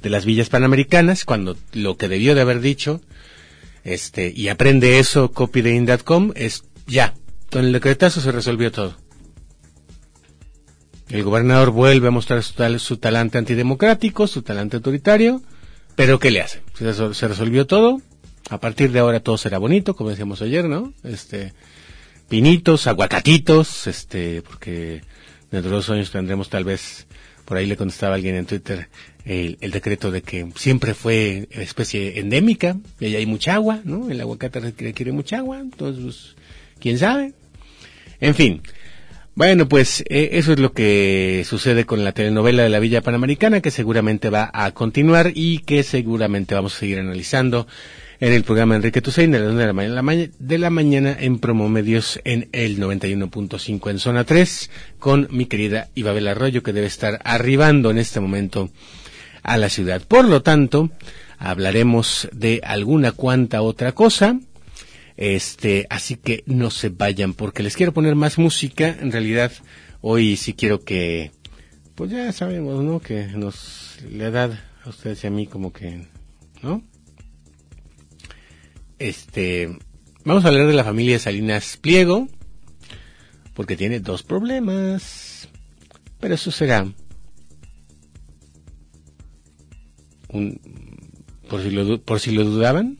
de 0.00 0.08
las 0.08 0.24
villas 0.24 0.48
panamericanas, 0.48 1.24
cuando 1.24 1.56
lo 1.72 1.96
que 1.96 2.06
debió 2.06 2.36
de 2.36 2.42
haber 2.42 2.60
dicho, 2.60 3.00
este, 3.82 4.32
y 4.34 4.50
aprende 4.50 5.00
eso 5.00 5.32
copydain.com, 5.32 6.30
es 6.36 6.62
ya, 6.86 7.14
con 7.50 7.64
el 7.64 7.72
decretazo 7.72 8.20
se 8.20 8.30
resolvió 8.30 8.70
todo. 8.70 8.94
El 11.08 11.24
gobernador 11.24 11.72
vuelve 11.72 12.06
a 12.06 12.12
mostrar 12.12 12.44
su, 12.44 12.96
talante 12.98 13.36
antidemocrático, 13.36 14.28
su 14.28 14.42
talante 14.42 14.76
autoritario, 14.76 15.42
pero 15.96 16.20
¿qué 16.20 16.30
le 16.30 16.40
hace? 16.40 16.62
Se, 16.74 17.26
resolvió 17.26 17.66
todo. 17.66 18.00
A 18.48 18.60
partir 18.60 18.92
de 18.92 19.00
ahora 19.00 19.18
todo 19.18 19.36
será 19.38 19.58
bonito, 19.58 19.96
como 19.96 20.10
decíamos 20.10 20.40
ayer, 20.40 20.66
¿no? 20.66 20.92
Este, 21.02 21.52
pinitos, 22.30 22.86
aguacatitos, 22.86 23.88
este, 23.88 24.40
porque 24.40 25.02
dentro 25.50 25.70
de 25.70 25.76
dos 25.76 25.90
años 25.90 26.12
tendremos 26.12 26.48
tal 26.48 26.64
vez, 26.64 27.06
por 27.44 27.56
ahí 27.56 27.66
le 27.66 27.76
contestaba 27.76 28.14
alguien 28.14 28.36
en 28.36 28.46
Twitter, 28.46 28.88
el, 29.24 29.58
decreto 29.60 30.12
de 30.12 30.22
que 30.22 30.48
siempre 30.54 30.94
fue 30.94 31.48
especie 31.50 32.20
endémica, 32.20 32.76
y 33.00 33.06
ahí 33.06 33.16
hay 33.16 33.26
mucha 33.26 33.54
agua, 33.54 33.80
¿no? 33.84 34.08
El 34.08 34.20
aguacate 34.20 34.60
requiere 34.60 35.10
mucha 35.10 35.38
agua, 35.38 35.58
entonces, 35.58 36.02
pues, 36.02 36.36
quién 36.78 36.98
sabe. 36.98 37.34
En 38.20 38.36
fin, 38.36 38.62
bueno, 39.34 39.68
pues 39.68 40.04
eh, 40.08 40.30
eso 40.34 40.52
es 40.52 40.60
lo 40.60 40.72
que 40.72 41.44
sucede 41.44 41.84
con 41.84 42.04
la 42.04 42.12
telenovela 42.12 42.62
de 42.62 42.68
la 42.68 42.78
Villa 42.78 43.02
Panamericana, 43.02 43.60
que 43.60 43.72
seguramente 43.72 44.30
va 44.30 44.50
a 44.54 44.70
continuar 44.70 45.32
y 45.34 45.58
que 45.58 45.82
seguramente 45.82 46.54
vamos 46.54 46.76
a 46.76 46.78
seguir 46.78 47.00
analizando 47.00 47.66
en 48.20 48.32
el 48.32 48.44
programa 48.44 48.76
Enrique 48.76 49.02
Tusein 49.02 49.30
de 49.30 49.40
la, 49.40 49.52
de 49.52 49.66
la, 49.66 50.02
mañana, 50.02 50.30
de 50.38 50.58
la 50.58 50.70
mañana 50.70 51.16
en 51.18 51.38
Promomedios 51.38 52.20
en 52.24 52.48
el 52.52 52.78
91.5 52.78 53.90
en 53.90 53.98
zona 53.98 54.24
3 54.24 54.70
con 54.98 55.26
mi 55.30 55.46
querida 55.46 55.88
Ibabel 55.94 56.28
Arroyo 56.28 56.62
que 56.62 56.72
debe 56.72 56.86
estar 56.86 57.20
arribando 57.24 57.90
en 57.90 57.98
este 57.98 58.20
momento 58.20 58.70
a 59.42 59.56
la 59.56 59.70
ciudad. 59.70 60.02
Por 60.06 60.26
lo 60.26 60.42
tanto, 60.42 60.90
hablaremos 61.38 62.28
de 62.32 62.60
alguna 62.62 63.12
cuanta 63.12 63.62
otra 63.62 63.92
cosa 63.92 64.38
este, 65.20 65.86
así 65.90 66.16
que 66.16 66.42
no 66.46 66.70
se 66.70 66.88
vayan 66.88 67.34
porque 67.34 67.62
les 67.62 67.76
quiero 67.76 67.92
poner 67.92 68.14
más 68.14 68.38
música. 68.38 68.96
En 69.00 69.12
realidad, 69.12 69.52
hoy 70.00 70.36
sí 70.36 70.54
quiero 70.54 70.82
que, 70.82 71.30
pues 71.94 72.10
ya 72.10 72.32
sabemos, 72.32 72.82
¿no? 72.82 73.00
Que 73.00 73.26
nos, 73.26 73.98
la 74.10 74.28
edad 74.28 74.58
a 74.82 74.88
ustedes 74.88 75.22
y 75.22 75.26
a 75.26 75.30
mí 75.30 75.46
como 75.46 75.74
que, 75.74 76.06
¿no? 76.62 76.82
Este, 79.00 79.78
vamos 80.26 80.44
a 80.44 80.48
hablar 80.48 80.66
de 80.66 80.74
la 80.74 80.84
familia 80.84 81.18
Salinas 81.18 81.78
Pliego, 81.78 82.28
porque 83.54 83.74
tiene 83.74 83.98
dos 83.98 84.22
problemas. 84.22 85.48
Pero 86.20 86.34
eso 86.34 86.50
será 86.50 86.86
un, 90.28 90.60
por 91.48 91.62
si 91.62 91.70
lo, 91.70 92.02
por 92.02 92.20
si 92.20 92.32
lo 92.32 92.44
dudaban, 92.44 92.98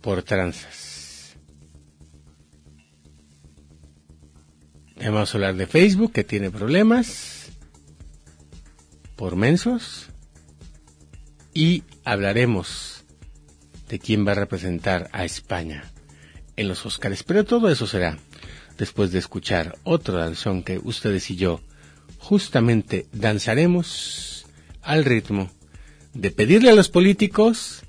por 0.00 0.22
tranzas. 0.22 1.34
Vamos 4.98 5.34
a 5.34 5.36
hablar 5.36 5.56
de 5.56 5.66
Facebook, 5.66 6.12
que 6.12 6.22
tiene 6.22 6.52
problemas 6.52 7.50
por 9.16 9.34
mensos. 9.34 10.10
Y 11.52 11.82
hablaremos 12.04 12.93
de 13.88 13.98
quién 13.98 14.26
va 14.26 14.32
a 14.32 14.36
representar 14.36 15.08
a 15.12 15.24
España 15.24 15.84
en 16.56 16.68
los 16.68 16.86
Óscares. 16.86 17.22
Pero 17.22 17.44
todo 17.44 17.68
eso 17.68 17.86
será 17.86 18.18
después 18.78 19.12
de 19.12 19.18
escuchar 19.18 19.76
otro 19.84 20.18
danzón 20.18 20.62
que 20.62 20.78
ustedes 20.78 21.30
y 21.30 21.36
yo 21.36 21.60
justamente 22.18 23.06
danzaremos 23.12 24.46
al 24.82 25.04
ritmo 25.04 25.50
de 26.12 26.30
pedirle 26.30 26.70
a 26.70 26.74
los 26.74 26.88
políticos 26.88 27.82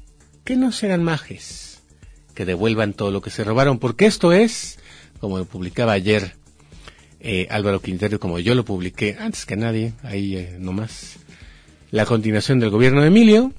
que 0.43 0.55
no 0.55 0.71
sean 0.71 1.03
majes 1.03 1.65
que 2.35 2.45
devuelvan 2.45 2.93
todo 2.93 3.09
lo 3.09 3.21
que 3.21 3.31
se 3.31 3.43
robaron, 3.43 3.79
porque 3.79 4.05
esto 4.05 4.33
es, 4.33 4.77
como 5.19 5.39
lo 5.39 5.45
publicaba 5.45 5.93
ayer 5.93 6.35
eh, 7.21 7.47
Álvaro 7.49 7.81
Quintero, 7.81 8.19
como 8.19 8.37
yo 8.39 8.53
lo 8.53 8.65
publiqué 8.65 9.15
antes 9.17 9.45
que 9.45 9.55
nadie, 9.55 9.93
ahí 10.03 10.35
eh, 10.35 10.57
nomás, 10.59 11.15
la 11.89 12.05
continuación 12.05 12.59
del 12.59 12.69
gobierno 12.69 13.01
de 13.01 13.07
Emilio, 13.07 13.53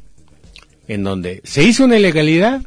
en 0.89 1.05
donde 1.05 1.41
se 1.45 1.63
hizo 1.63 1.85
una 1.85 1.99
ilegalidad 1.99 2.63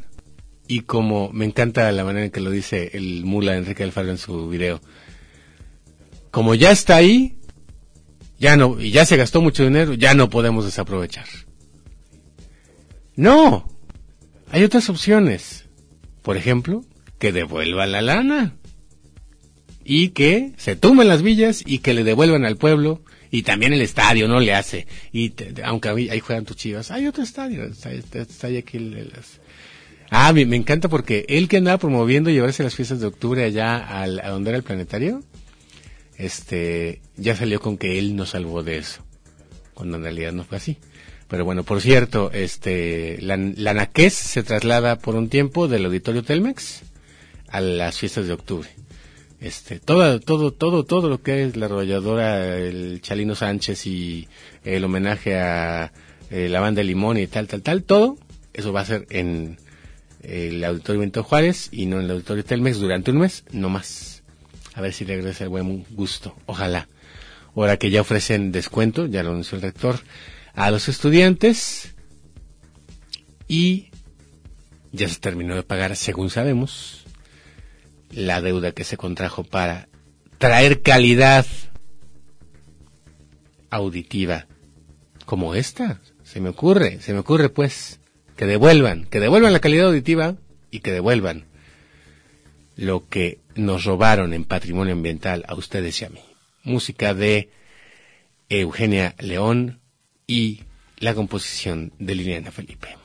y 0.68 0.80
como 0.80 1.30
me 1.32 1.44
encanta 1.44 1.90
la 1.92 2.04
manera 2.04 2.26
en 2.26 2.30
que 2.30 2.40
lo 2.40 2.50
dice 2.50 2.90
el 2.94 3.24
mula 3.24 3.56
Enrique 3.56 3.82
Alfaro 3.82 4.10
en 4.10 4.18
su 4.18 4.48
video, 4.48 4.80
como 6.30 6.54
ya 6.54 6.70
está 6.70 6.96
ahí, 6.96 7.36
ya 8.38 8.56
no, 8.56 8.80
y 8.80 8.90
ya 8.90 9.04
se 9.04 9.16
gastó 9.16 9.40
mucho 9.40 9.64
dinero, 9.64 9.94
ya 9.94 10.14
no 10.14 10.30
podemos 10.30 10.64
desaprovechar. 10.64 11.26
No, 13.16 13.68
hay 14.50 14.62
otras 14.64 14.88
opciones 14.88 15.60
por 16.22 16.36
ejemplo, 16.36 16.84
que 17.18 17.32
devuelva 17.32 17.86
la 17.86 18.02
lana 18.02 18.54
y 19.84 20.10
que 20.10 20.52
se 20.56 20.76
tumben 20.76 21.08
las 21.08 21.22
villas 21.22 21.62
y 21.66 21.78
que 21.78 21.94
le 21.94 22.04
devuelvan 22.04 22.44
al 22.44 22.56
pueblo 22.56 23.02
y 23.30 23.42
también 23.42 23.72
el 23.72 23.80
estadio 23.80 24.28
no 24.28 24.40
le 24.40 24.54
hace. 24.54 24.86
Y 25.12 25.32
aunque 25.64 25.88
ahí 25.88 26.20
juegan 26.20 26.44
tus 26.44 26.56
chivas. 26.56 26.90
Hay 26.90 27.06
otro 27.06 27.22
estadio 27.22 27.64
está, 27.64 28.48
aquí 28.48 28.78
ah 30.10 30.32
me, 30.32 30.56
encanta 30.56 30.88
porque 30.88 31.24
él 31.28 31.48
que 31.48 31.58
andaba 31.58 31.78
promoviendo 31.78 32.30
llevarse 32.30 32.64
las 32.64 32.74
fiestas 32.74 33.00
de 33.00 33.06
octubre 33.06 33.44
allá 33.44 33.78
al, 33.78 34.18
a 34.20 34.30
donde 34.30 34.50
era 34.50 34.56
el 34.56 34.64
planetario 34.64 35.22
este 36.16 37.00
ya 37.16 37.36
salió 37.36 37.60
con 37.60 37.78
que 37.78 37.98
él 37.98 38.16
no 38.16 38.26
salvó 38.26 38.62
de 38.62 38.78
eso 38.78 39.02
cuando 39.74 39.96
en 39.96 40.02
realidad 40.02 40.32
no 40.32 40.44
fue 40.44 40.58
así. 40.58 40.76
Pero 41.26 41.44
bueno, 41.44 41.62
por 41.62 41.80
cierto, 41.80 42.30
este, 42.32 43.16
la, 43.22 43.36
la 43.36 43.72
Naqués 43.72 44.12
se 44.12 44.42
traslada 44.42 44.98
por 44.98 45.14
un 45.14 45.28
tiempo 45.28 45.68
del 45.68 45.86
Auditorio 45.86 46.24
Telmex 46.24 46.82
a 47.48 47.60
las 47.60 47.96
fiestas 47.96 48.26
de 48.26 48.32
octubre. 48.34 48.68
Este, 49.40 49.80
todo, 49.80 50.20
todo, 50.20 50.52
todo, 50.52 50.84
todo 50.84 51.08
lo 51.08 51.22
que 51.22 51.44
es 51.44 51.56
la 51.56 51.66
arrolladora, 51.66 52.58
el 52.58 53.00
Chalino 53.00 53.34
Sánchez 53.34 53.86
y 53.86 54.28
el 54.64 54.84
homenaje 54.84 55.38
a 55.38 55.92
eh, 56.30 56.48
la 56.50 56.60
banda 56.60 56.82
Limón 56.82 57.16
y 57.16 57.26
tal, 57.26 57.48
tal, 57.48 57.62
tal, 57.62 57.82
todo, 57.82 58.18
eso 58.52 58.72
va 58.72 58.82
a 58.82 58.84
ser 58.84 59.06
en 59.08 59.58
el 60.22 60.62
Auditorio 60.62 61.00
Benito 61.00 61.22
Juárez 61.22 61.70
y 61.72 61.86
no 61.86 61.96
en 61.98 62.04
el 62.04 62.10
Auditorio 62.10 62.44
Telmex 62.44 62.78
durante 62.78 63.10
un 63.12 63.18
mes, 63.18 63.44
no 63.50 63.70
más. 63.70 64.22
A 64.74 64.82
ver 64.82 64.92
si 64.92 65.04
regresa 65.04 65.44
el 65.44 65.50
buen 65.50 65.84
gusto, 65.90 66.36
ojalá. 66.44 66.88
Ahora 67.56 67.78
que 67.78 67.90
ya 67.90 68.02
ofrecen 68.02 68.52
descuento, 68.52 69.06
ya 69.06 69.22
lo 69.22 69.30
anunció 69.30 69.56
el 69.56 69.62
rector, 69.62 70.00
a 70.54 70.70
los 70.70 70.88
estudiantes 70.88 71.94
y 73.48 73.88
ya 74.92 75.08
se 75.08 75.18
terminó 75.18 75.54
de 75.54 75.62
pagar, 75.62 75.96
según 75.96 76.30
sabemos, 76.30 77.04
la 78.10 78.40
deuda 78.40 78.72
que 78.72 78.84
se 78.84 78.96
contrajo 78.96 79.44
para 79.44 79.88
traer 80.38 80.82
calidad 80.82 81.46
auditiva 83.70 84.46
como 85.24 85.54
esta. 85.54 86.00
Se 86.24 86.40
me 86.40 86.48
ocurre, 86.48 87.00
se 87.00 87.12
me 87.12 87.20
ocurre 87.20 87.48
pues 87.48 88.00
que 88.36 88.46
devuelvan, 88.46 89.04
que 89.04 89.20
devuelvan 89.20 89.52
la 89.52 89.60
calidad 89.60 89.88
auditiva 89.88 90.36
y 90.70 90.80
que 90.80 90.92
devuelvan 90.92 91.44
lo 92.76 93.08
que 93.08 93.38
nos 93.54 93.84
robaron 93.84 94.32
en 94.32 94.44
patrimonio 94.44 94.94
ambiental 94.94 95.44
a 95.46 95.54
ustedes 95.54 96.00
y 96.00 96.04
a 96.04 96.08
mí. 96.08 96.20
Música 96.62 97.14
de 97.14 97.50
Eugenia 98.48 99.14
León 99.18 99.80
y 100.26 100.62
la 100.98 101.14
composición 101.14 101.92
de 101.98 102.14
Liliana 102.14 102.50
Felipe. 102.50 102.99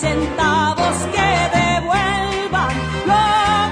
centavos 0.00 0.96
que 1.14 1.30
devuelvan 1.58 2.74
lo 3.10 3.28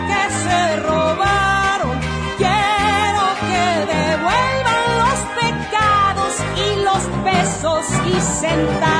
que 0.08 0.22
se 0.42 0.76
robaron. 0.88 1.96
Quiero 2.36 3.24
que 3.48 3.66
devuelvan 3.96 4.82
los 5.02 5.18
pecados 5.40 6.34
y 6.66 6.84
los 6.84 7.02
pesos 7.24 7.86
y 8.06 8.20
centavos. 8.20 8.97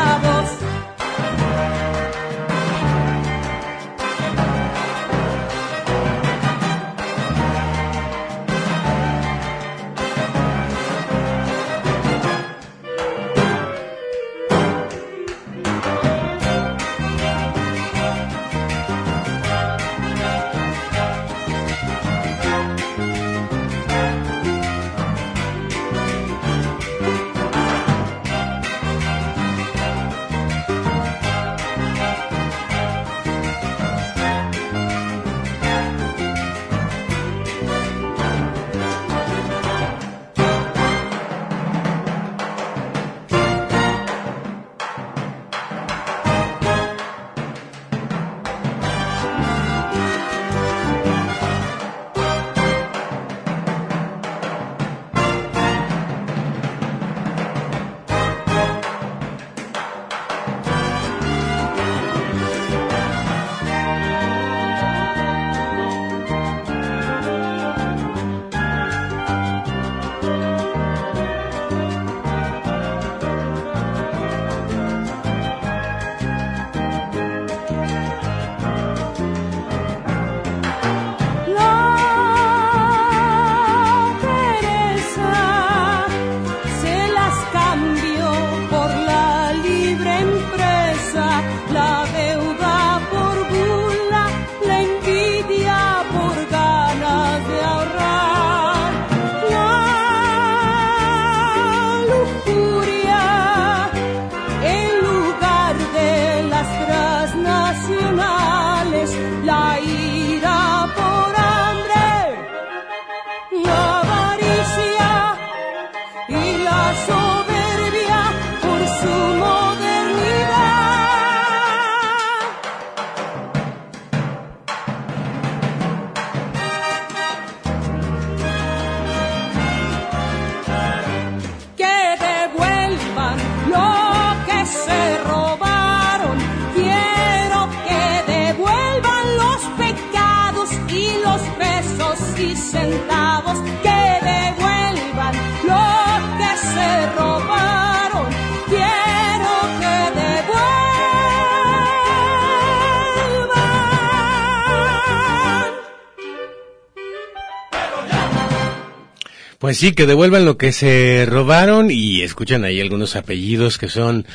Sí, 159.78 159.92
que 159.92 160.06
devuelvan 160.06 160.44
lo 160.44 160.58
que 160.58 160.72
se 160.72 161.24
robaron 161.24 161.92
y 161.92 162.22
escuchan 162.22 162.64
ahí 162.64 162.80
algunos 162.80 163.14
apellidos 163.14 163.78
que 163.78 163.88
son 163.88 164.26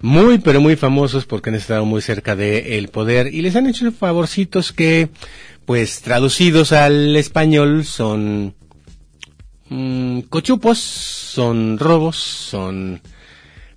muy, 0.00 0.38
pero 0.38 0.60
muy 0.60 0.74
famosos 0.74 1.24
porque 1.24 1.50
han 1.50 1.54
estado 1.54 1.84
muy 1.84 2.02
cerca 2.02 2.34
del 2.34 2.88
poder 2.88 3.32
y 3.32 3.42
les 3.42 3.54
han 3.54 3.68
hecho 3.68 3.92
favorcitos 3.92 4.72
que, 4.72 5.10
pues 5.66 6.02
traducidos 6.02 6.72
al 6.72 7.14
español 7.14 7.84
son 7.84 8.56
mm, 9.68 10.22
cochupos, 10.22 10.80
son 10.80 11.78
robos, 11.78 12.16
son 12.16 13.00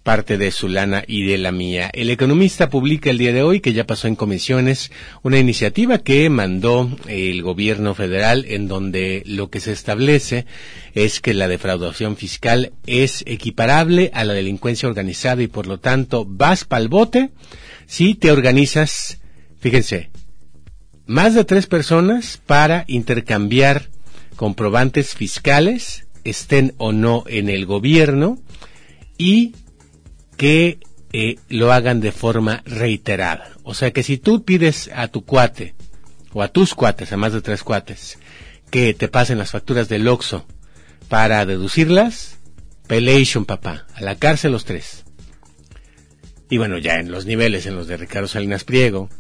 parte 0.04 0.38
de 0.38 0.52
su 0.52 0.68
lana 0.68 1.04
y 1.08 1.24
de 1.24 1.38
la 1.38 1.52
mía. 1.52 1.90
El 1.94 2.10
economista 2.10 2.70
publica 2.70 3.10
el 3.10 3.18
día 3.18 3.34
de 3.34 3.44
hoy, 3.44 3.60
que 3.60 3.74
ya 3.74 3.86
pasó 3.86 4.08
en 4.08 4.16
comisiones, 4.16 4.92
una 5.22 5.38
iniciativa 5.38 6.00
que 6.00 6.30
mandó 6.30 6.90
el 7.08 7.44
gobierno 7.44 7.94
federal 7.94 8.46
en 8.48 8.68
donde 8.68 9.24
lo 9.26 9.50
que 9.50 9.60
se 9.60 9.72
establece 9.72 10.46
es 10.94 11.22
que 11.22 11.34
la 11.34 11.48
defraudación 11.48 12.18
fiscal 12.18 12.74
es 12.88 13.24
equiparable 13.28 14.10
a 14.14 14.24
la 14.24 14.34
delincuencia 14.34 14.90
organizada 14.90 15.44
y 15.44 15.48
por 15.48 15.68
lo 15.68 15.80
tanto 15.80 16.26
vas 16.28 16.66
pa'l 16.66 16.88
bote 16.88 17.30
si 17.86 18.16
te 18.16 18.32
organizas, 18.32 19.20
fíjense, 19.60 20.10
más 21.06 21.36
de 21.36 21.44
tres 21.44 21.68
personas 21.68 22.40
para 22.46 22.86
intercambiar 22.88 23.90
comprobantes 24.38 25.14
fiscales, 25.14 26.08
estén 26.24 26.74
o 26.78 26.94
no 26.94 27.26
en 27.28 27.50
el 27.50 27.66
gobierno, 27.66 28.40
y 29.18 29.54
que 30.42 30.80
eh, 31.14 31.36
lo 31.50 31.72
hagan 31.72 32.02
de 32.02 32.12
forma 32.12 32.64
reiterada. 32.66 33.52
O 33.62 33.76
sea 33.76 33.92
que 33.92 34.02
si 34.02 34.18
tú 34.18 34.44
pides 34.44 34.90
a 34.92 35.08
tu 35.08 35.24
cuate 35.24 35.76
o 36.34 36.42
a 36.42 36.48
tus 36.48 36.74
cuates, 36.74 37.14
a 37.14 37.18
más 37.18 37.32
de 37.32 37.42
tres 37.42 37.62
cuates, 37.62 38.18
que 38.72 38.96
te 38.96 39.08
pasen 39.08 39.38
las 39.38 39.52
facturas 39.52 39.88
del 39.88 40.08
OXO 40.08 40.48
para 41.10 41.46
deducirlas, 41.46 42.40
pelation 42.88 43.46
papá, 43.46 43.86
a 43.94 44.02
la 44.02 44.16
cárcel 44.16 44.54
los 44.54 44.66
tres. 44.66 45.06
Y 46.50 46.58
bueno, 46.58 46.80
ya 46.80 46.96
en 46.96 47.12
los 47.12 47.28
niveles, 47.28 47.68
en 47.68 47.76
los 47.76 47.86
de 47.86 47.98
Ricardo 47.98 48.28
Salinas 48.28 48.64
Priego 48.64 49.12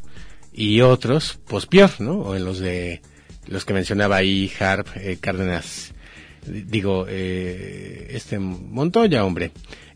y 0.51 0.81
otros, 0.81 1.37
pues 1.45 1.67
peor, 1.67 1.91
¿no? 1.99 2.13
O 2.13 2.35
en 2.35 2.45
los 2.45 2.57
de 2.57 3.03
los 3.45 3.63
que 3.63 3.75
mencionaba 3.75 4.15
ahí 4.15 4.51
Harp, 4.59 4.87
eh, 4.95 5.19
Cárdenas, 5.21 5.93
digo, 6.47 7.05
eh, 7.07 8.07
este 8.09 8.39
Montoya, 8.39 9.23
hombre. 9.23 9.51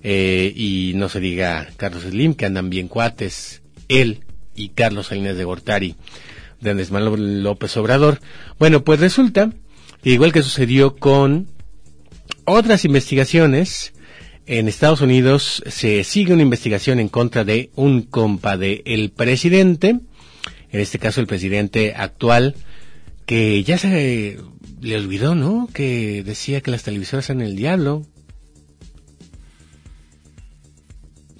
Eh, 0.07 0.53
y 0.55 0.91
no 0.93 1.09
se 1.09 1.19
diga 1.19 1.67
Carlos 1.77 2.03
Slim, 2.03 2.35
que 2.35 2.45
andan 2.45 2.69
bien 2.69 2.87
cuates, 2.87 3.63
él 3.87 4.19
y 4.55 4.69
Carlos 4.69 5.07
Salinas 5.07 5.35
de 5.35 5.45
Gortari, 5.45 5.95
de 6.61 6.69
Andrés 6.69 6.91
Manuel 6.91 7.41
López 7.41 7.75
Obrador. 7.75 8.19
Bueno, 8.59 8.83
pues 8.83 8.99
resulta 8.99 9.51
igual 10.03 10.31
que 10.31 10.43
sucedió 10.43 10.95
con 10.95 11.47
otras 12.43 12.85
investigaciones, 12.85 13.93
en 14.45 14.67
Estados 14.67 15.01
Unidos 15.01 15.63
se 15.65 16.03
sigue 16.03 16.33
una 16.33 16.43
investigación 16.43 16.99
en 16.99 17.09
contra 17.09 17.43
de 17.43 17.71
un 17.73 18.03
compa 18.03 18.57
de 18.57 18.83
el 18.85 19.09
presidente, 19.09 19.87
en 19.89 20.79
este 20.79 20.99
caso 20.99 21.19
el 21.19 21.25
presidente 21.25 21.95
actual, 21.97 22.53
que 23.25 23.63
ya 23.63 23.79
se 23.79 24.37
le 24.81 24.97
olvidó, 24.97 25.33
¿no? 25.33 25.67
Que 25.73 26.21
decía 26.21 26.61
que 26.61 26.69
las 26.69 26.83
televisoras 26.83 27.27
eran 27.31 27.41
el 27.41 27.55
diablo, 27.55 28.05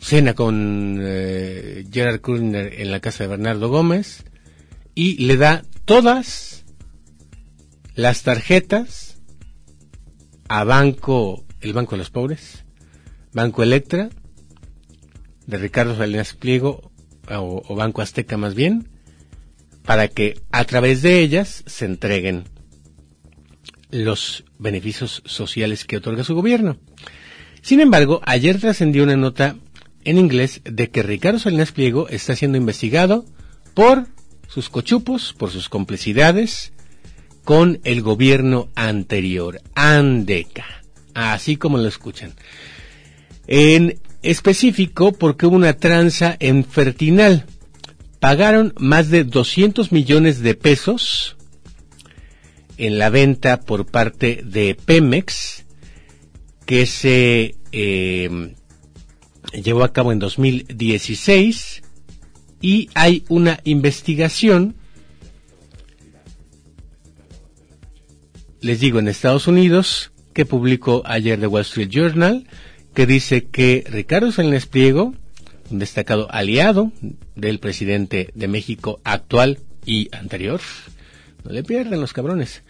cena 0.05 0.35
con 0.35 0.99
eh, 1.01 1.83
Gerard 1.91 2.21
Kushner 2.21 2.79
en 2.79 2.91
la 2.91 2.99
casa 2.99 3.23
de 3.23 3.29
Bernardo 3.29 3.69
Gómez 3.69 4.23
y 4.93 5.25
le 5.25 5.35
da 5.35 5.63
todas 5.85 6.63
las 7.95 8.21
tarjetas 8.21 9.17
a 10.47 10.63
Banco, 10.63 11.43
el 11.59 11.73
Banco 11.73 11.91
de 11.91 11.97
los 11.97 12.11
Pobres, 12.11 12.65
Banco 13.33 13.63
Electra, 13.63 14.09
de 15.47 15.57
Ricardo 15.57 15.97
Salinas 15.97 16.35
Pliego, 16.35 16.91
o, 17.27 17.63
o 17.67 17.75
Banco 17.75 18.03
Azteca 18.03 18.37
más 18.37 18.53
bien, 18.53 18.87
para 19.83 20.07
que 20.07 20.39
a 20.51 20.65
través 20.65 21.01
de 21.01 21.19
ellas 21.21 21.63
se 21.65 21.85
entreguen 21.85 22.43
los 23.89 24.45
beneficios 24.59 25.23
sociales 25.25 25.83
que 25.83 25.97
otorga 25.97 26.23
su 26.23 26.35
gobierno. 26.35 26.77
Sin 27.63 27.79
embargo, 27.79 28.21
ayer 28.23 28.59
trascendió 28.59 29.03
una 29.03 29.15
nota 29.15 29.55
en 30.05 30.17
inglés 30.17 30.61
de 30.63 30.89
que 30.89 31.03
Ricardo 31.03 31.39
Salinas 31.39 31.71
Pliego 31.71 32.07
está 32.09 32.35
siendo 32.35 32.57
investigado 32.57 33.25
por 33.73 34.07
sus 34.47 34.69
cochupos, 34.69 35.33
por 35.33 35.51
sus 35.51 35.67
complicidades 35.67 36.71
con 37.43 37.79
el 37.83 38.01
gobierno 38.01 38.69
anterior, 38.75 39.61
Andeca, 39.75 40.83
así 41.13 41.57
como 41.57 41.77
lo 41.77 41.87
escuchan. 41.87 42.33
En 43.47 43.99
específico, 44.21 45.11
porque 45.11 45.45
hubo 45.45 45.55
una 45.55 45.73
tranza 45.73 46.35
en 46.39 46.65
Fertinal. 46.65 47.45
Pagaron 48.19 48.73
más 48.77 49.09
de 49.09 49.23
200 49.23 49.91
millones 49.91 50.39
de 50.39 50.55
pesos 50.55 51.35
en 52.77 52.97
la 52.97 53.09
venta 53.09 53.59
por 53.59 53.85
parte 53.85 54.41
de 54.43 54.75
Pemex, 54.75 55.65
que 56.65 56.87
se 56.87 57.55
eh, 57.71 58.55
llevó 59.63 59.83
a 59.83 59.93
cabo 59.93 60.11
en 60.11 60.19
2016 60.19 61.83
y 62.61 62.89
hay 62.93 63.23
una 63.29 63.59
investigación, 63.63 64.75
les 68.61 68.79
digo, 68.79 68.99
en 68.99 69.07
Estados 69.07 69.47
Unidos, 69.47 70.11
que 70.33 70.45
publicó 70.45 71.03
ayer 71.05 71.39
The 71.39 71.47
Wall 71.47 71.61
Street 71.61 71.89
Journal, 71.89 72.47
que 72.93 73.05
dice 73.05 73.45
que 73.45 73.83
Ricardo 73.87 74.31
Salinas 74.31 74.65
Pliego, 74.65 75.13
un 75.69 75.79
destacado 75.79 76.31
aliado 76.31 76.91
del 77.35 77.59
presidente 77.59 78.31
de 78.33 78.47
México 78.47 78.99
actual 79.03 79.59
y 79.85 80.09
anterior, 80.15 80.61
no 81.43 81.51
le 81.51 81.63
pierden 81.63 82.01
los 82.01 82.13
cabrones, 82.13 82.63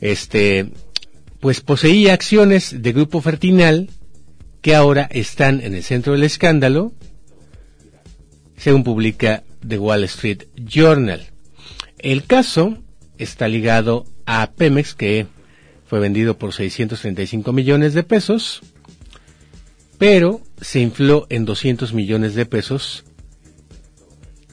este, 0.00 0.70
pues 1.40 1.60
poseía 1.60 2.12
acciones 2.12 2.82
de 2.82 2.92
Grupo 2.92 3.20
Fertinal 3.20 3.88
que 4.62 4.74
ahora 4.74 5.08
están 5.10 5.60
en 5.60 5.74
el 5.74 5.82
centro 5.82 6.12
del 6.12 6.22
escándalo, 6.24 6.92
según 8.56 8.84
publica 8.84 9.42
The 9.66 9.78
Wall 9.78 10.04
Street 10.04 10.44
Journal. 10.56 11.30
El 11.98 12.24
caso 12.24 12.78
está 13.18 13.48
ligado 13.48 14.06
a 14.26 14.52
Pemex, 14.52 14.94
que 14.94 15.26
fue 15.86 15.98
vendido 15.98 16.38
por 16.38 16.52
635 16.52 17.52
millones 17.52 17.94
de 17.94 18.02
pesos, 18.02 18.60
pero 19.98 20.40
se 20.60 20.80
infló 20.80 21.26
en 21.30 21.44
200 21.44 21.92
millones 21.92 22.34
de 22.34 22.46
pesos 22.46 23.04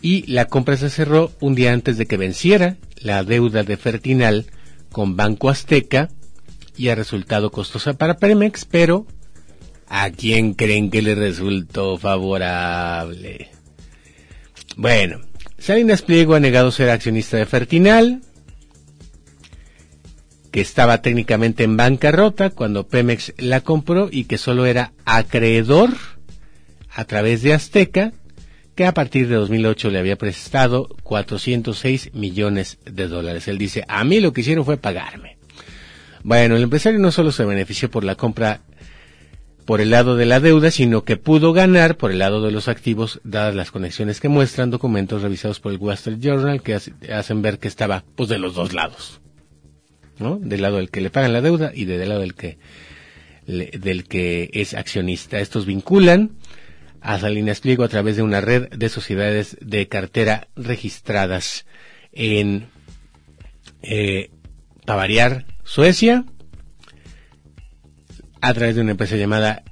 y 0.02 0.26
la 0.32 0.46
compra 0.46 0.78
se 0.78 0.90
cerró 0.90 1.32
un 1.40 1.56
día 1.56 1.74
antes 1.74 1.98
de 1.98 2.06
que 2.06 2.18
venciera 2.18 2.78
la 3.02 3.24
deuda 3.24 3.64
de 3.64 3.78
Fertinal 3.78 4.46
con 4.92 5.16
Banco 5.16 5.50
Azteca 5.50 6.10
y 6.76 6.90
ha 6.90 6.96
resultado 6.96 7.52
costosa 7.52 7.94
para 7.94 8.18
Pemex, 8.18 8.66
pero 8.66 9.08
¿A 9.90 10.10
quién 10.10 10.54
creen 10.54 10.90
que 10.90 11.02
le 11.02 11.16
resultó 11.16 11.98
favorable? 11.98 13.50
Bueno, 14.76 15.22
Salinas 15.58 16.02
Pliego 16.02 16.36
ha 16.36 16.40
negado 16.40 16.72
ser 16.72 16.90
accionista 16.90 17.38
de 17.38 17.46
Fertinal, 17.46 18.22
que 20.52 20.62
estaba 20.62 21.02
técnicamente 21.02 21.64
en 21.64 21.78
bancarrota 21.78 22.50
cuando 22.50 22.88
Pemex 22.88 23.34
la 23.38 23.62
compró 23.62 24.10
y 24.12 24.26
que 24.26 24.38
solo 24.38 24.66
era 24.66 24.94
acreedor 25.06 25.90
a 26.94 27.06
través 27.06 27.42
de 27.42 27.54
Azteca, 27.54 28.12
que 28.76 28.86
a 28.86 28.94
partir 28.94 29.28
de 29.28 29.36
2008 29.36 29.90
le 29.90 30.00
había 30.00 30.18
prestado 30.18 30.90
406 31.04 32.14
millones 32.14 32.78
de 32.86 33.08
dólares. 33.08 33.48
Él 33.48 33.58
dice, 33.58 33.84
a 33.88 34.04
mí 34.04 34.20
lo 34.20 34.34
que 34.34 34.42
hicieron 34.42 34.66
fue 34.66 34.78
pagarme. 34.78 35.38
Bueno, 36.24 36.56
el 36.56 36.64
empresario 36.64 37.00
no 37.00 37.12
solo 37.12 37.32
se 37.32 37.46
benefició 37.46 37.90
por 37.90 38.04
la 38.04 38.16
compra 38.16 38.62
por 39.68 39.82
el 39.82 39.90
lado 39.90 40.16
de 40.16 40.26
la 40.26 40.40
deuda, 40.40 40.72
sino 40.72 41.04
que 41.04 41.18
pudo 41.18 41.52
ganar 41.52 41.98
por 41.98 42.12
el 42.12 42.20
lado 42.20 42.42
de 42.42 42.52
los 42.52 42.70
activos, 42.70 43.20
dadas 43.26 43.54
las 43.54 43.70
conexiones 43.70 44.22
que 44.22 44.30
muestran 44.30 44.72
documentos 44.72 45.24
revisados 45.24 45.60
por 45.60 45.74
el 45.74 45.78
Wall 45.78 45.96
Street 45.96 46.20
Journal 46.22 46.64
que 46.64 46.80
hacen 47.14 47.42
ver 47.42 47.60
que 47.60 47.68
estaba 47.68 48.06
pues 48.16 48.30
de 48.30 48.40
los 48.40 48.56
dos 48.56 48.72
lados, 48.72 49.20
¿no? 50.20 50.40
Del 50.42 50.62
lado 50.62 50.78
del 50.78 50.90
que 50.90 51.02
le 51.02 51.10
pagan 51.10 51.34
la 51.34 51.42
deuda 51.42 51.74
y 51.76 51.84
del 51.84 52.08
lado 52.08 52.22
del 52.22 52.34
que 52.34 52.58
del 53.46 54.06
que 54.06 54.50
es 54.54 54.74
accionista. 54.74 55.42
Estos 55.42 55.66
vinculan 55.66 56.38
a 57.02 57.20
Salinas 57.20 57.60
Pliego 57.60 57.84
a 57.84 57.90
través 57.90 58.16
de 58.16 58.22
una 58.22 58.40
red 58.40 58.70
de 58.70 58.88
sociedades 58.88 59.58
de 59.60 59.90
cartera 59.90 60.48
registradas 60.56 61.66
en 62.14 62.70
eh, 63.82 64.32
para 64.86 65.00
variar 65.00 65.46
Suecia, 65.66 66.24
a 68.42 68.54
través 68.54 68.76
de 68.76 68.82
una 68.82 68.92
empresa 68.92 69.16
llamada 69.16 69.64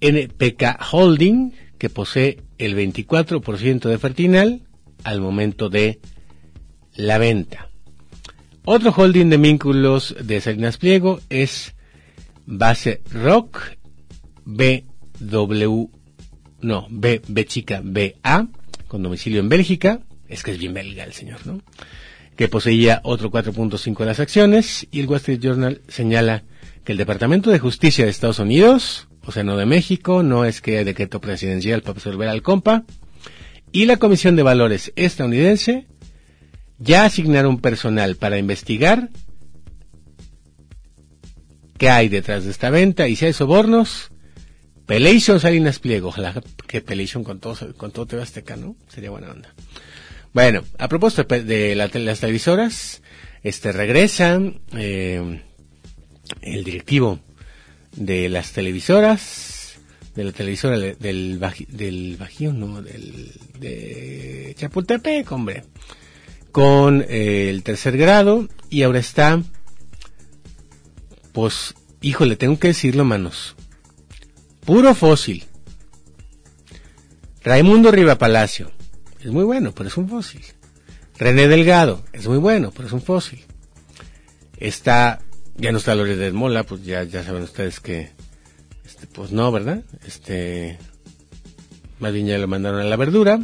NPK 0.00 0.78
Holding, 0.92 1.52
que 1.78 1.90
posee 1.90 2.42
el 2.58 2.76
24% 2.76 3.88
de 3.88 3.98
Fertinal 3.98 4.62
al 5.04 5.20
momento 5.20 5.68
de 5.68 6.00
la 6.94 7.18
venta. 7.18 7.68
Otro 8.64 8.90
holding 8.90 9.30
de 9.30 9.36
vínculos 9.36 10.16
de 10.20 10.40
Salinas 10.40 10.78
Pliego 10.78 11.20
es 11.30 11.74
base 12.46 13.00
rock 13.12 13.60
BW, 14.44 15.84
no, 16.62 16.86
B, 16.90 17.22
B 17.28 17.44
chica, 17.44 17.80
BA, 17.84 18.48
con 18.88 19.02
domicilio 19.02 19.40
en 19.40 19.48
Bélgica, 19.48 20.00
es 20.28 20.42
que 20.42 20.50
es 20.50 20.58
bien 20.58 20.74
belga 20.74 21.04
el 21.04 21.12
señor, 21.12 21.46
¿no? 21.46 21.60
Que 22.36 22.48
poseía 22.48 23.00
otro 23.04 23.30
4.5 23.30 23.98
de 23.98 24.06
las 24.06 24.20
acciones 24.20 24.86
y 24.90 25.00
el 25.00 25.06
Wall 25.06 25.18
Street 25.18 25.40
Journal 25.40 25.80
señala 25.86 26.42
que 26.86 26.92
el 26.92 26.98
Departamento 26.98 27.50
de 27.50 27.58
Justicia 27.58 28.04
de 28.04 28.12
Estados 28.12 28.38
Unidos, 28.38 29.08
o 29.24 29.32
sea, 29.32 29.42
no 29.42 29.56
de 29.56 29.66
México, 29.66 30.22
no 30.22 30.44
es 30.44 30.60
que 30.60 30.84
decreto 30.84 31.20
presidencial 31.20 31.82
para 31.82 31.94
resolver 31.94 32.28
al 32.28 32.42
compa, 32.42 32.84
y 33.72 33.86
la 33.86 33.96
Comisión 33.96 34.36
de 34.36 34.44
Valores 34.44 34.92
estadounidense 34.94 35.88
ya 36.78 37.04
asignaron 37.04 37.60
personal 37.60 38.14
para 38.14 38.38
investigar 38.38 39.10
qué 41.76 41.90
hay 41.90 42.08
detrás 42.08 42.44
de 42.44 42.52
esta 42.52 42.70
venta 42.70 43.08
y 43.08 43.16
si 43.16 43.26
hay 43.26 43.32
sobornos. 43.32 44.12
Pelation 44.86 45.40
Salinas 45.40 45.80
Pliego, 45.80 46.10
ojalá 46.10 46.40
que 46.68 46.80
Pelation 46.80 47.24
con 47.24 47.40
todo, 47.40 47.74
con 47.76 47.90
todo 47.90 48.06
TV 48.06 48.22
¿no? 48.58 48.76
Sería 48.86 49.10
buena 49.10 49.32
onda. 49.32 49.52
Bueno, 50.32 50.62
a 50.78 50.86
propósito 50.86 51.24
de, 51.24 51.74
las 51.74 52.20
televisoras, 52.20 53.02
este 53.42 53.72
regresa 53.72 54.40
eh, 54.76 55.42
el 56.42 56.64
directivo 56.64 57.20
de 57.94 58.28
las 58.28 58.52
televisoras, 58.52 59.78
de 60.14 60.24
la 60.24 60.32
televisora 60.32 60.78
del, 60.78 61.38
del 61.68 62.16
Bajío, 62.18 62.52
no, 62.52 62.82
del, 62.82 63.32
de 63.58 64.54
Chapultepec, 64.58 65.30
hombre, 65.32 65.64
con 66.52 67.04
eh, 67.08 67.50
el 67.50 67.62
tercer 67.62 67.98
grado 67.98 68.48
y 68.70 68.82
ahora 68.82 68.98
está, 68.98 69.42
pues, 71.32 71.74
híjole, 72.00 72.36
tengo 72.36 72.58
que 72.58 72.68
decirlo, 72.68 73.04
manos, 73.04 73.56
puro 74.64 74.94
fósil. 74.94 75.44
Raimundo 77.42 77.92
Riva 77.92 78.16
Palacio, 78.16 78.72
es 79.20 79.30
muy 79.30 79.44
bueno, 79.44 79.72
pero 79.72 79.88
es 79.88 79.96
un 79.96 80.08
fósil. 80.08 80.42
René 81.18 81.46
Delgado, 81.46 82.04
es 82.12 82.26
muy 82.26 82.38
bueno, 82.38 82.72
pero 82.74 82.88
es 82.88 82.92
un 82.92 83.02
fósil. 83.02 83.44
Está, 84.58 85.20
ya 85.58 85.72
no 85.72 85.78
está 85.78 85.94
Loret 85.94 86.32
Mola, 86.32 86.64
pues 86.64 86.84
ya, 86.84 87.02
ya 87.04 87.22
saben 87.24 87.42
ustedes 87.42 87.80
que, 87.80 88.10
este, 88.84 89.06
pues 89.06 89.32
no, 89.32 89.50
¿verdad? 89.50 89.82
Este, 90.06 90.78
más 91.98 92.12
bien 92.12 92.26
ya 92.26 92.38
lo 92.38 92.48
mandaron 92.48 92.80
a 92.80 92.84
la 92.84 92.96
verdura. 92.96 93.40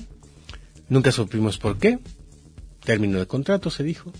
Nunca 0.88 1.12
supimos 1.12 1.59
por 1.59 1.79
qué. 1.79 1.98
Término 2.85 3.18
de 3.18 3.27
contrato, 3.27 3.70
se 3.70 3.83
dijo. 3.83 4.12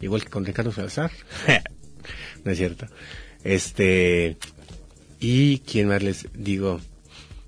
Igual 0.00 0.22
que 0.22 0.30
con 0.30 0.44
Ricardo 0.44 0.72
Salazar. 0.72 1.10
no 2.44 2.50
es 2.50 2.58
cierto. 2.58 2.86
Este, 3.44 4.36
y 5.20 5.58
quién 5.58 5.88
más 5.88 6.02
les 6.02 6.26
digo, 6.34 6.80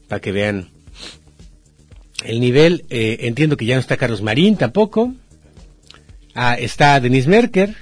para 0.06 0.20
que 0.20 0.32
vean 0.32 0.68
el 2.24 2.40
nivel, 2.40 2.84
eh, 2.90 3.18
entiendo 3.22 3.56
que 3.56 3.66
ya 3.66 3.74
no 3.74 3.80
está 3.80 3.96
Carlos 3.96 4.22
Marín 4.22 4.56
tampoco. 4.56 5.14
Ah, 6.34 6.54
está 6.54 7.00
Denise 7.00 7.28
Merker, 7.28 7.74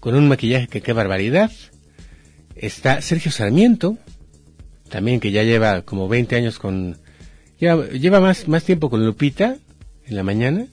con 0.00 0.14
un 0.14 0.28
maquillaje 0.28 0.68
que 0.68 0.80
qué 0.80 0.92
barbaridad. 0.92 1.50
Está 2.54 3.00
Sergio 3.00 3.30
Sarmiento, 3.30 3.98
también 4.88 5.20
que 5.20 5.30
ya 5.30 5.42
lleva 5.42 5.82
como 5.82 6.08
20 6.08 6.36
años 6.36 6.58
con... 6.58 6.98
Lleva, 7.58 7.88
lleva 7.88 8.20
más, 8.20 8.48
más 8.48 8.64
tiempo 8.64 8.90
con 8.90 9.04
Lupita 9.04 9.56
en 10.06 10.16
la 10.16 10.22
mañana. 10.22 10.66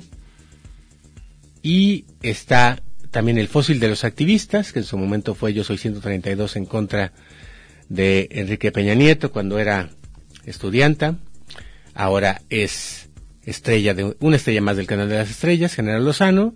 Y 1.62 2.06
está 2.22 2.82
también 3.12 3.38
el 3.38 3.48
fósil 3.48 3.80
de 3.80 3.88
los 3.88 4.04
activistas, 4.04 4.72
que 4.72 4.80
en 4.80 4.86
su 4.86 4.98
momento 4.98 5.36
fue 5.36 5.54
Yo 5.54 5.64
Soy 5.64 5.78
132 5.78 6.56
en 6.56 6.66
contra 6.66 7.14
de 7.90 8.28
Enrique 8.32 8.72
Peña 8.72 8.94
Nieto 8.94 9.32
cuando 9.32 9.60
era 9.60 9.90
estudianta 10.46 11.18
ahora 11.96 12.42
es 12.50 13.10
estrella 13.44 13.94
de 13.94 14.16
una 14.20 14.36
estrella 14.36 14.62
más 14.62 14.78
del 14.78 14.86
canal 14.86 15.10
de 15.10 15.16
las 15.16 15.32
estrellas, 15.32 15.74
General 15.74 16.04
Lozano 16.04 16.54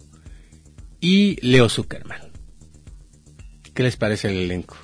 y 1.00 1.40
Leo 1.42 1.70
Zuckerman. 1.70 2.29
¿Qué 3.80 3.84
les 3.84 3.96
parece 3.96 4.28
el 4.28 4.36
elenco? 4.36 4.76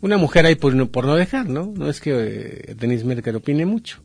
Una 0.00 0.16
mujer 0.16 0.46
ahí 0.46 0.56
por 0.56 0.74
no, 0.74 0.90
por 0.90 1.06
no 1.06 1.14
dejar, 1.14 1.48
¿no? 1.48 1.72
No 1.76 1.88
es 1.88 2.00
que 2.00 2.10
eh, 2.10 2.74
Denise 2.74 3.04
Merker 3.04 3.36
opine 3.36 3.64
mucho. 3.64 4.02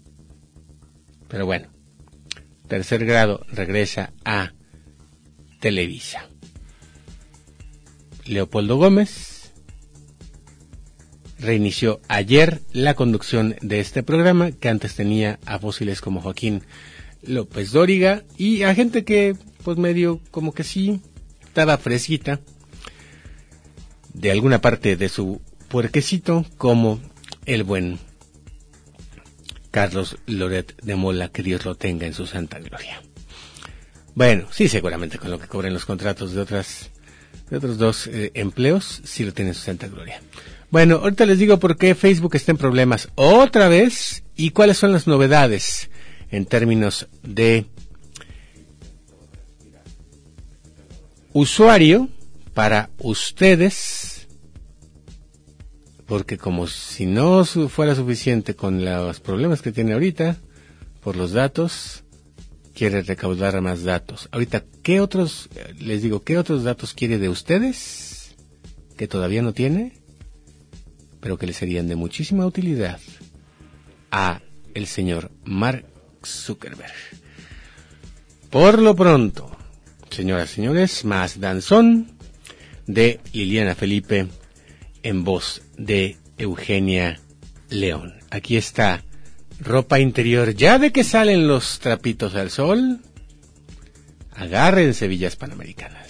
Pero 1.27 1.47
bueno, 1.47 1.67
tercer 2.67 3.03
grado 3.03 3.43
regresa 3.51 4.13
a 4.25 4.53
Televisa. 5.59 6.29
Leopoldo 8.27 8.77
Gómez 8.77 9.53
reinició 11.39 11.99
ayer 12.09 12.61
la 12.73 12.93
conducción 12.93 13.55
de 13.63 13.79
este 13.79 14.03
programa 14.03 14.51
que 14.51 14.69
antes 14.69 14.93
tenía 14.93 15.39
a 15.47 15.57
fósiles 15.57 15.99
como 15.99 16.21
Joaquín 16.21 16.61
López 17.23 17.71
Dóriga 17.71 18.23
y 18.37 18.61
a 18.61 18.75
gente 18.75 19.03
que 19.03 19.35
pues 19.63 19.79
medio 19.79 20.21
como 20.29 20.53
que 20.53 20.63
sí 20.63 21.01
estaba 21.41 21.79
fresquita 21.79 22.39
de 24.13 24.31
alguna 24.31 24.61
parte 24.61 24.95
de 24.95 25.09
su 25.09 25.41
puerquecito 25.67 26.45
como 26.57 26.99
el 27.45 27.63
buen 27.63 27.99
Carlos 29.71 30.17
Loret 30.25 30.75
de 30.81 30.95
Mola, 30.95 31.29
que 31.29 31.43
Dios 31.43 31.65
lo 31.65 31.75
tenga 31.75 32.05
en 32.05 32.13
su 32.13 32.27
santa 32.27 32.59
gloria. 32.59 33.01
Bueno, 34.13 34.47
sí, 34.51 34.67
seguramente 34.67 35.17
con 35.17 35.31
lo 35.31 35.39
que 35.39 35.47
cobren 35.47 35.73
los 35.73 35.85
contratos 35.85 36.33
de 36.33 36.41
otras 36.41 36.91
de 37.49 37.57
otros 37.57 37.77
dos 37.77 38.07
eh, 38.07 38.31
empleos, 38.33 39.01
sí 39.03 39.25
lo 39.25 39.33
tiene 39.33 39.51
en 39.51 39.55
su 39.55 39.61
santa 39.61 39.87
gloria. 39.87 40.21
Bueno, 40.69 40.95
ahorita 40.95 41.25
les 41.25 41.37
digo 41.37 41.59
por 41.59 41.77
qué 41.77 41.95
Facebook 41.95 42.35
está 42.35 42.51
en 42.51 42.57
problemas 42.57 43.09
otra 43.15 43.67
vez 43.67 44.23
y 44.35 44.51
cuáles 44.51 44.77
son 44.77 44.93
las 44.93 45.05
novedades 45.05 45.89
en 46.31 46.45
términos 46.45 47.07
de 47.23 47.65
usuario 51.33 52.09
para 52.53 52.89
ustedes, 52.99 54.27
porque 56.05 56.37
como 56.37 56.67
si 56.67 57.05
no 57.05 57.45
fuera 57.45 57.95
suficiente 57.95 58.55
con 58.55 58.83
los 58.83 59.19
problemas 59.19 59.61
que 59.61 59.71
tiene 59.71 59.93
ahorita 59.93 60.37
por 61.01 61.15
los 61.15 61.31
datos, 61.31 62.03
quiere 62.73 63.01
recaudar 63.01 63.59
más 63.61 63.83
datos. 63.83 64.29
Ahorita, 64.31 64.65
¿qué 64.83 64.99
otros, 64.99 65.49
les 65.79 66.01
digo, 66.01 66.23
qué 66.23 66.37
otros 66.37 66.63
datos 66.63 66.93
quiere 66.93 67.17
de 67.17 67.29
ustedes 67.29 68.35
que 68.97 69.07
todavía 69.07 69.41
no 69.41 69.53
tiene? 69.53 70.01
pero 71.21 71.37
que 71.37 71.45
le 71.45 71.53
serían 71.53 71.87
de 71.87 71.95
muchísima 71.95 72.45
utilidad 72.45 72.99
a 74.09 74.41
el 74.73 74.87
señor 74.87 75.31
Mark 75.45 75.85
Zuckerberg. 76.25 76.91
Por 78.49 78.81
lo 78.81 78.95
pronto, 78.95 79.49
señoras 80.09 80.51
y 80.51 80.55
señores, 80.55 81.05
más 81.05 81.39
danzón 81.39 82.17
de 82.87 83.19
Liliana 83.33 83.75
Felipe 83.75 84.27
en 85.03 85.23
voz 85.23 85.61
de 85.77 86.17
Eugenia 86.37 87.19
León. 87.69 88.13
Aquí 88.29 88.57
está 88.57 89.03
ropa 89.59 89.99
interior 89.99 90.53
ya 90.55 90.79
de 90.79 90.91
que 90.91 91.03
salen 91.03 91.47
los 91.47 91.79
trapitos 91.79 92.35
al 92.35 92.49
sol. 92.49 92.99
Agárrense 94.33 95.07
villas 95.07 95.35
panamericanas. 95.35 96.00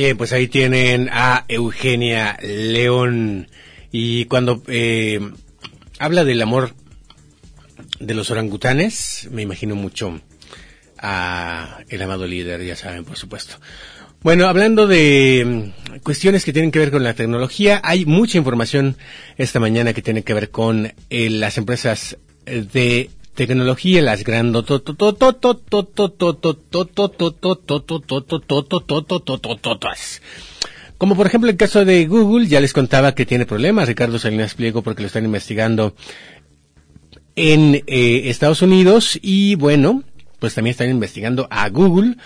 Bien, 0.00 0.16
pues 0.16 0.32
ahí 0.32 0.46
tienen 0.46 1.08
a 1.10 1.44
Eugenia 1.48 2.38
León. 2.40 3.48
Y 3.90 4.26
cuando 4.26 4.62
eh, 4.68 5.18
habla 5.98 6.22
del 6.22 6.40
amor 6.40 6.72
de 7.98 8.14
los 8.14 8.30
orangutanes, 8.30 9.26
me 9.32 9.42
imagino 9.42 9.74
mucho 9.74 10.20
a 10.98 11.80
el 11.88 12.00
amado 12.00 12.28
líder, 12.28 12.64
ya 12.64 12.76
saben, 12.76 13.04
por 13.04 13.16
supuesto. 13.16 13.56
Bueno, 14.22 14.46
hablando 14.46 14.86
de 14.86 15.72
mm, 15.92 15.98
cuestiones 16.04 16.44
que 16.44 16.52
tienen 16.52 16.70
que 16.70 16.78
ver 16.78 16.92
con 16.92 17.02
la 17.02 17.14
tecnología, 17.14 17.80
hay 17.82 18.06
mucha 18.06 18.38
información 18.38 18.96
esta 19.36 19.58
mañana 19.58 19.94
que 19.94 20.02
tiene 20.02 20.22
que 20.22 20.32
ver 20.32 20.50
con 20.52 20.92
eh, 21.10 21.28
las 21.28 21.58
empresas 21.58 22.18
de 22.46 23.10
tecnología, 23.46 24.02
las 24.02 24.24
como 30.98 31.14
por 31.14 31.26
ejemplo 31.28 31.48
el 31.48 31.56
caso 31.56 31.84
de 31.84 32.06
Google, 32.06 32.48
ya 32.48 32.60
les 32.60 32.72
contaba 32.72 33.14
que 33.14 33.24
tiene 33.24 33.46
problemas, 33.46 33.86
Ricardo 33.86 34.18
Salinas 34.18 34.54
Pliego, 34.54 34.82
porque 34.82 35.02
lo 35.02 35.06
están 35.06 35.24
investigando 35.24 35.94
en 37.36 37.84
Estados 37.86 38.60
Unidos 38.62 39.16
y 39.22 39.54
bueno, 39.54 40.02
pues 40.40 40.54
también 40.54 40.72
están 40.72 40.90
investigando 40.90 41.46
a 41.48 41.68
Google 41.68 42.16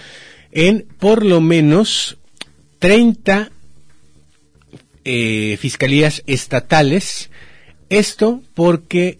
en 0.50 0.86
por 0.98 1.26
lo 1.26 1.42
menos 1.42 2.16
30 2.78 3.50
fiscalías 5.58 6.22
estatales. 6.26 7.28
Esto 7.90 8.40
porque 8.54 9.18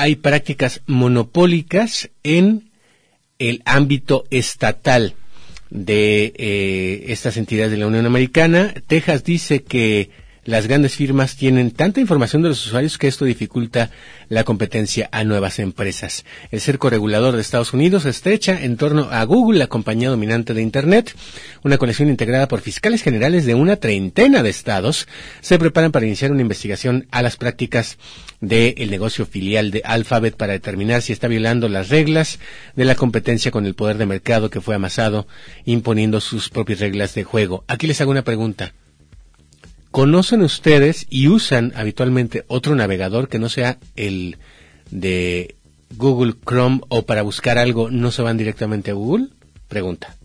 hay 0.00 0.16
prácticas 0.16 0.80
monopólicas 0.86 2.08
en 2.22 2.70
el 3.38 3.60
ámbito 3.66 4.24
estatal 4.30 5.14
de 5.68 6.32
eh, 6.36 7.04
estas 7.08 7.36
entidades 7.36 7.70
de 7.70 7.76
la 7.76 7.86
Unión 7.86 8.06
Americana. 8.06 8.72
Texas 8.86 9.24
dice 9.24 9.62
que 9.62 10.08
las 10.44 10.66
grandes 10.66 10.94
firmas 10.94 11.36
tienen 11.36 11.70
tanta 11.70 12.00
información 12.00 12.42
de 12.42 12.48
los 12.48 12.66
usuarios 12.66 12.98
que 12.98 13.08
esto 13.08 13.24
dificulta 13.24 13.90
la 14.28 14.44
competencia 14.44 15.08
a 15.12 15.24
nuevas 15.24 15.58
empresas. 15.58 16.24
El 16.50 16.60
cerco 16.60 16.88
regulador 16.88 17.34
de 17.34 17.42
Estados 17.42 17.72
Unidos 17.74 18.06
estrecha 18.06 18.62
en 18.62 18.76
torno 18.76 19.08
a 19.10 19.22
Google, 19.24 19.58
la 19.58 19.66
compañía 19.66 20.08
dominante 20.08 20.54
de 20.54 20.62
Internet. 20.62 21.14
Una 21.62 21.78
colección 21.78 22.08
integrada 22.08 22.48
por 22.48 22.60
fiscales 22.60 23.02
generales 23.02 23.44
de 23.44 23.54
una 23.54 23.76
treintena 23.76 24.42
de 24.42 24.50
estados 24.50 25.06
se 25.40 25.58
preparan 25.58 25.92
para 25.92 26.06
iniciar 26.06 26.32
una 26.32 26.42
investigación 26.42 27.06
a 27.10 27.22
las 27.22 27.36
prácticas 27.36 27.98
del 28.40 28.90
negocio 28.90 29.26
filial 29.26 29.70
de 29.70 29.82
Alphabet 29.84 30.36
para 30.36 30.54
determinar 30.54 31.02
si 31.02 31.12
está 31.12 31.28
violando 31.28 31.68
las 31.68 31.90
reglas 31.90 32.38
de 32.76 32.86
la 32.86 32.94
competencia 32.94 33.50
con 33.50 33.66
el 33.66 33.74
poder 33.74 33.98
de 33.98 34.06
mercado 34.06 34.48
que 34.48 34.62
fue 34.62 34.74
amasado 34.74 35.26
imponiendo 35.64 36.20
sus 36.20 36.48
propias 36.48 36.80
reglas 36.80 37.14
de 37.14 37.24
juego. 37.24 37.64
Aquí 37.68 37.86
les 37.86 38.00
hago 38.00 38.10
una 38.10 38.24
pregunta. 38.24 38.72
¿Conocen 39.90 40.42
ustedes 40.42 41.06
y 41.10 41.28
usan 41.28 41.72
habitualmente 41.74 42.44
otro 42.46 42.76
navegador 42.76 43.28
que 43.28 43.40
no 43.40 43.48
sea 43.48 43.78
el 43.96 44.38
de 44.90 45.56
Google 45.96 46.34
Chrome 46.46 46.80
o 46.88 47.02
para 47.02 47.22
buscar 47.22 47.58
algo 47.58 47.90
no 47.90 48.12
se 48.12 48.22
van 48.22 48.36
directamente 48.36 48.92
a 48.92 48.94
Google? 48.94 49.28
Pregunta. 49.66 50.16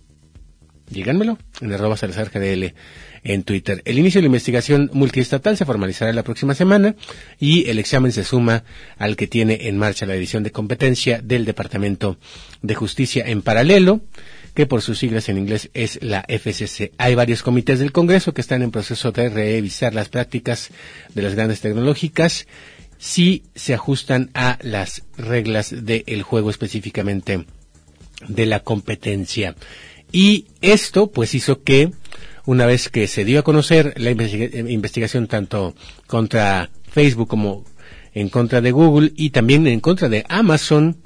Díganmelo 0.90 1.40
en 1.62 1.74
arroba 1.74 1.98
Salazar 1.98 2.30
GDL 2.30 2.76
en 3.24 3.44
Twitter. 3.44 3.82
El 3.86 3.98
inicio 3.98 4.20
de 4.20 4.24
la 4.24 4.28
investigación 4.28 4.92
multiestatal 4.94 5.58
se 5.58 5.66
formalizará 5.66 6.14
la 6.14 6.22
próxima 6.22 6.54
semana 6.54 6.96
y 7.40 7.68
el 7.68 7.80
examen 7.80 8.12
se 8.12 8.24
suma 8.24 8.64
al 9.00 9.16
que 9.16 9.26
tiene 9.26 9.68
en 9.68 9.80
marcha 9.80 10.06
la 10.06 10.14
edición 10.14 10.44
de 10.44 10.52
competencia 10.52 11.22
del 11.24 11.44
Departamento 11.44 12.20
de 12.62 12.76
Justicia 12.76 13.24
en 13.26 13.42
paralelo 13.42 14.02
que 14.56 14.66
por 14.66 14.82
sus 14.82 14.98
siglas 14.98 15.30
en 15.30 15.38
inglés 15.38 15.70
es 15.74 16.00
la 16.02 16.26
FCC. 16.28 16.94
Hay 16.98 17.14
varios 17.14 17.44
comités 17.44 17.80
del 17.80 17.92
Congreso 17.92 18.34
que 18.34 18.42
están 18.42 18.64
en 18.64 18.72
proceso 18.72 19.12
de 19.12 19.30
revisar 19.30 19.94
las 19.94 20.10
prácticas 20.10 20.72
de 21.14 21.22
las 21.22 21.36
grandes 21.36 21.60
tecnológicas 21.60 22.48
si 22.98 23.44
se 23.54 23.74
ajustan 23.74 24.32
a 24.34 24.58
las 24.62 25.04
reglas 25.18 25.76
del 25.86 26.24
juego 26.24 26.50
específicamente 26.50 27.46
de 28.28 28.46
la 28.46 28.62
competencia. 28.62 29.56
Y 30.12 30.48
esto 30.62 31.12
pues 31.12 31.36
hizo 31.36 31.62
que 31.62 31.92
una 32.46 32.66
vez 32.66 32.90
que 32.90 33.08
se 33.08 33.26
dio 33.26 33.40
a 33.40 33.44
conocer 33.44 33.94
la 33.98 34.12
investigación 34.12 35.28
tanto 35.28 35.76
contra 36.08 36.70
Facebook 36.90 37.28
como 37.28 37.66
en 38.14 38.30
contra 38.30 38.62
de 38.62 38.72
Google 38.72 39.12
y 39.18 39.32
también 39.32 39.68
en 39.68 39.82
contra 39.82 40.08
de 40.08 40.26
Amazon, 40.30 40.98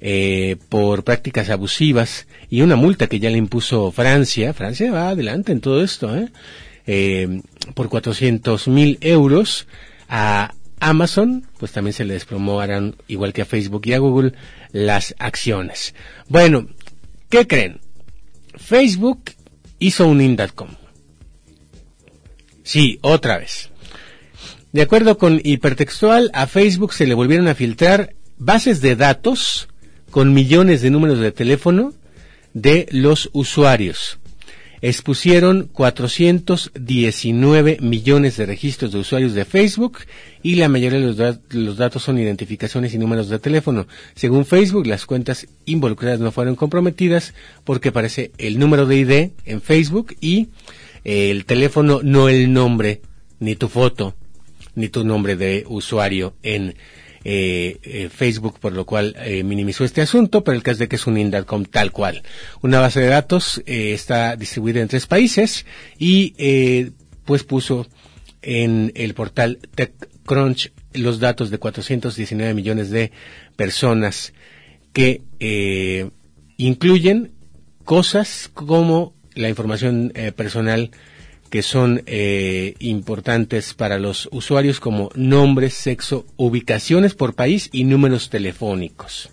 eh, 0.00 0.56
por 0.68 1.04
prácticas 1.04 1.50
abusivas 1.50 2.26
y 2.48 2.62
una 2.62 2.76
multa 2.76 3.06
que 3.06 3.20
ya 3.20 3.30
le 3.30 3.38
impuso 3.38 3.92
Francia. 3.92 4.54
Francia 4.54 4.90
va 4.92 5.10
adelante 5.10 5.52
en 5.52 5.60
todo 5.60 5.82
esto, 5.82 6.16
¿eh? 6.16 6.28
eh 6.86 7.40
por 7.74 7.88
400 7.88 8.68
mil 8.68 8.98
euros 9.00 9.66
a 10.08 10.54
Amazon, 10.80 11.46
pues 11.58 11.72
también 11.72 11.92
se 11.92 12.04
le 12.04 12.14
despromoverán, 12.14 12.96
igual 13.06 13.32
que 13.32 13.42
a 13.42 13.46
Facebook 13.46 13.82
y 13.84 13.92
a 13.92 13.98
Google, 13.98 14.32
las 14.72 15.14
acciones. 15.18 15.94
Bueno, 16.28 16.68
¿qué 17.28 17.46
creen? 17.46 17.80
Facebook 18.56 19.32
hizo 19.78 20.06
un 20.06 20.20
Indacom. 20.20 20.70
Sí, 22.62 22.98
otra 23.02 23.38
vez. 23.38 23.70
De 24.72 24.82
acuerdo 24.82 25.18
con 25.18 25.40
Hipertextual, 25.42 26.30
a 26.32 26.46
Facebook 26.46 26.94
se 26.94 27.06
le 27.06 27.14
volvieron 27.14 27.48
a 27.48 27.54
filtrar 27.54 28.14
bases 28.38 28.80
de 28.80 28.96
datos 28.96 29.68
con 30.10 30.32
millones 30.32 30.82
de 30.82 30.90
números 30.90 31.18
de 31.18 31.32
teléfono 31.32 31.92
de 32.52 32.86
los 32.90 33.30
usuarios. 33.32 34.20
Expusieron 34.82 35.68
419 35.70 37.78
millones 37.82 38.38
de 38.38 38.46
registros 38.46 38.92
de 38.92 38.98
usuarios 38.98 39.34
de 39.34 39.44
Facebook 39.44 39.98
y 40.42 40.54
la 40.54 40.70
mayoría 40.70 40.98
de 40.98 41.38
los, 41.50 41.76
datos 41.76 42.02
son 42.02 42.18
identificaciones 42.18 42.94
y 42.94 42.98
números 42.98 43.28
de 43.28 43.38
teléfono. 43.38 43.86
Según 44.14 44.46
Facebook, 44.46 44.86
las 44.86 45.04
cuentas 45.04 45.48
involucradas 45.66 46.20
no 46.20 46.32
fueron 46.32 46.56
comprometidas 46.56 47.34
porque 47.64 47.90
aparece 47.90 48.32
el 48.38 48.58
número 48.58 48.86
de 48.86 48.96
ID 48.96 49.32
en 49.44 49.60
Facebook 49.60 50.16
y 50.18 50.48
eh, 51.04 51.30
el 51.30 51.44
teléfono, 51.44 52.00
no 52.02 52.30
el 52.30 52.50
nombre, 52.50 53.02
ni 53.38 53.56
tu 53.56 53.68
foto, 53.68 54.14
ni 54.74 54.88
tu 54.88 55.04
nombre 55.04 55.36
de 55.36 55.66
usuario 55.68 56.32
en 56.42 56.74
eh, 57.24 57.78
eh, 57.82 58.08
Facebook, 58.08 58.58
por 58.58 58.72
lo 58.72 58.86
cual 58.86 59.14
eh, 59.18 59.42
minimizó 59.44 59.84
este 59.84 60.00
asunto, 60.00 60.42
pero 60.42 60.56
el 60.56 60.62
caso 60.62 60.78
de 60.78 60.88
que 60.88 60.96
es 60.96 61.06
un 61.06 61.18
Indacom 61.18 61.64
tal 61.64 61.92
cual. 61.92 62.22
Una 62.62 62.80
base 62.80 63.00
de 63.00 63.08
datos 63.08 63.62
eh, 63.66 63.92
está 63.92 64.36
distribuida 64.36 64.80
en 64.80 64.88
tres 64.88 65.06
países 65.06 65.66
y 65.98 66.34
pues 67.24 67.44
puso 67.44 67.86
en 68.42 68.92
el 68.94 69.14
portal 69.14 69.58
TechCrunch 69.74 70.72
los 70.94 71.20
datos 71.20 71.50
de 71.50 71.58
419 71.58 72.54
millones 72.54 72.90
de 72.90 73.12
personas 73.54 74.32
que 74.92 75.22
incluyen 76.56 77.32
cosas 77.84 78.50
como 78.52 79.14
la 79.34 79.48
información 79.48 80.12
personal 80.34 80.90
que 81.50 81.62
son 81.62 82.02
eh, 82.06 82.74
importantes 82.78 83.74
para 83.74 83.98
los 83.98 84.28
usuarios 84.30 84.78
como 84.78 85.10
nombres, 85.14 85.74
sexo, 85.74 86.24
ubicaciones 86.36 87.14
por 87.14 87.34
país 87.34 87.68
y 87.72 87.84
números 87.84 88.30
telefónicos. 88.30 89.30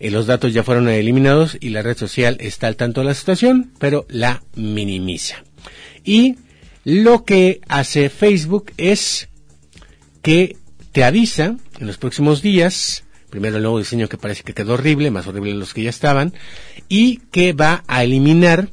Eh, 0.00 0.10
los 0.10 0.26
datos 0.26 0.54
ya 0.54 0.64
fueron 0.64 0.88
eliminados 0.88 1.58
y 1.60 1.68
la 1.68 1.82
red 1.82 1.96
social 1.96 2.38
está 2.40 2.66
al 2.66 2.76
tanto 2.76 3.02
de 3.02 3.06
la 3.06 3.14
situación, 3.14 3.72
pero 3.78 4.06
la 4.08 4.42
minimiza. 4.54 5.44
Y 6.02 6.36
lo 6.84 7.24
que 7.24 7.60
hace 7.68 8.08
Facebook 8.08 8.72
es 8.78 9.28
que 10.22 10.56
te 10.92 11.04
avisa 11.04 11.56
en 11.78 11.86
los 11.86 11.98
próximos 11.98 12.40
días, 12.40 13.04
primero 13.28 13.56
el 13.56 13.62
nuevo 13.62 13.78
diseño 13.78 14.08
que 14.08 14.16
parece 14.16 14.42
que 14.44 14.54
quedó 14.54 14.74
horrible, 14.74 15.10
más 15.10 15.26
horrible 15.26 15.50
de 15.50 15.58
los 15.58 15.74
que 15.74 15.82
ya 15.82 15.90
estaban, 15.90 16.32
y 16.88 17.18
que 17.30 17.52
va 17.52 17.84
a 17.86 18.02
eliminar 18.02 18.70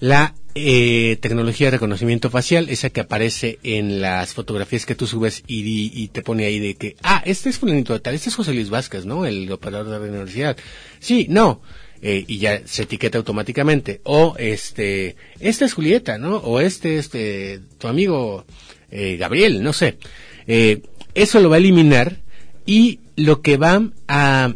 la 0.00 0.34
eh, 0.54 1.18
tecnología 1.20 1.66
de 1.66 1.72
reconocimiento 1.72 2.30
facial, 2.30 2.68
esa 2.68 2.90
que 2.90 3.00
aparece 3.00 3.58
en 3.62 4.00
las 4.00 4.34
fotografías 4.34 4.86
que 4.86 4.94
tú 4.94 5.06
subes 5.06 5.42
y, 5.46 6.08
te 6.08 6.22
pone 6.22 6.44
ahí 6.44 6.58
de 6.60 6.74
que, 6.74 6.96
ah, 7.02 7.22
este 7.24 7.48
es 7.50 7.58
fulanito 7.58 7.92
de 7.92 8.00
tal, 8.00 8.14
este 8.14 8.28
es 8.28 8.36
José 8.36 8.54
Luis 8.54 8.70
Vázquez, 8.70 9.04
¿no? 9.04 9.26
El 9.26 9.50
operador 9.50 9.86
de 9.86 9.98
la 9.98 10.12
universidad. 10.12 10.56
Sí, 11.00 11.26
no. 11.28 11.60
Eh, 12.02 12.24
y 12.26 12.38
ya 12.38 12.62
se 12.66 12.82
etiqueta 12.82 13.18
automáticamente. 13.18 14.00
O 14.04 14.36
este, 14.38 15.16
esta 15.40 15.64
es 15.64 15.72
Julieta, 15.72 16.18
¿no? 16.18 16.36
O 16.36 16.60
este, 16.60 16.98
este, 16.98 17.60
tu 17.78 17.88
amigo 17.88 18.44
eh, 18.90 19.16
Gabriel, 19.16 19.62
no 19.62 19.72
sé. 19.72 19.98
Eso 20.46 21.40
lo 21.40 21.48
va 21.48 21.56
a 21.56 21.58
eliminar 21.58 22.20
y 22.66 23.00
lo 23.16 23.40
que 23.40 23.56
va 23.56 23.82
a 24.08 24.54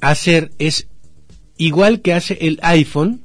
hacer 0.00 0.50
es 0.58 0.88
igual 1.56 2.00
que 2.00 2.14
hace 2.14 2.38
el 2.40 2.58
iPhone, 2.62 3.20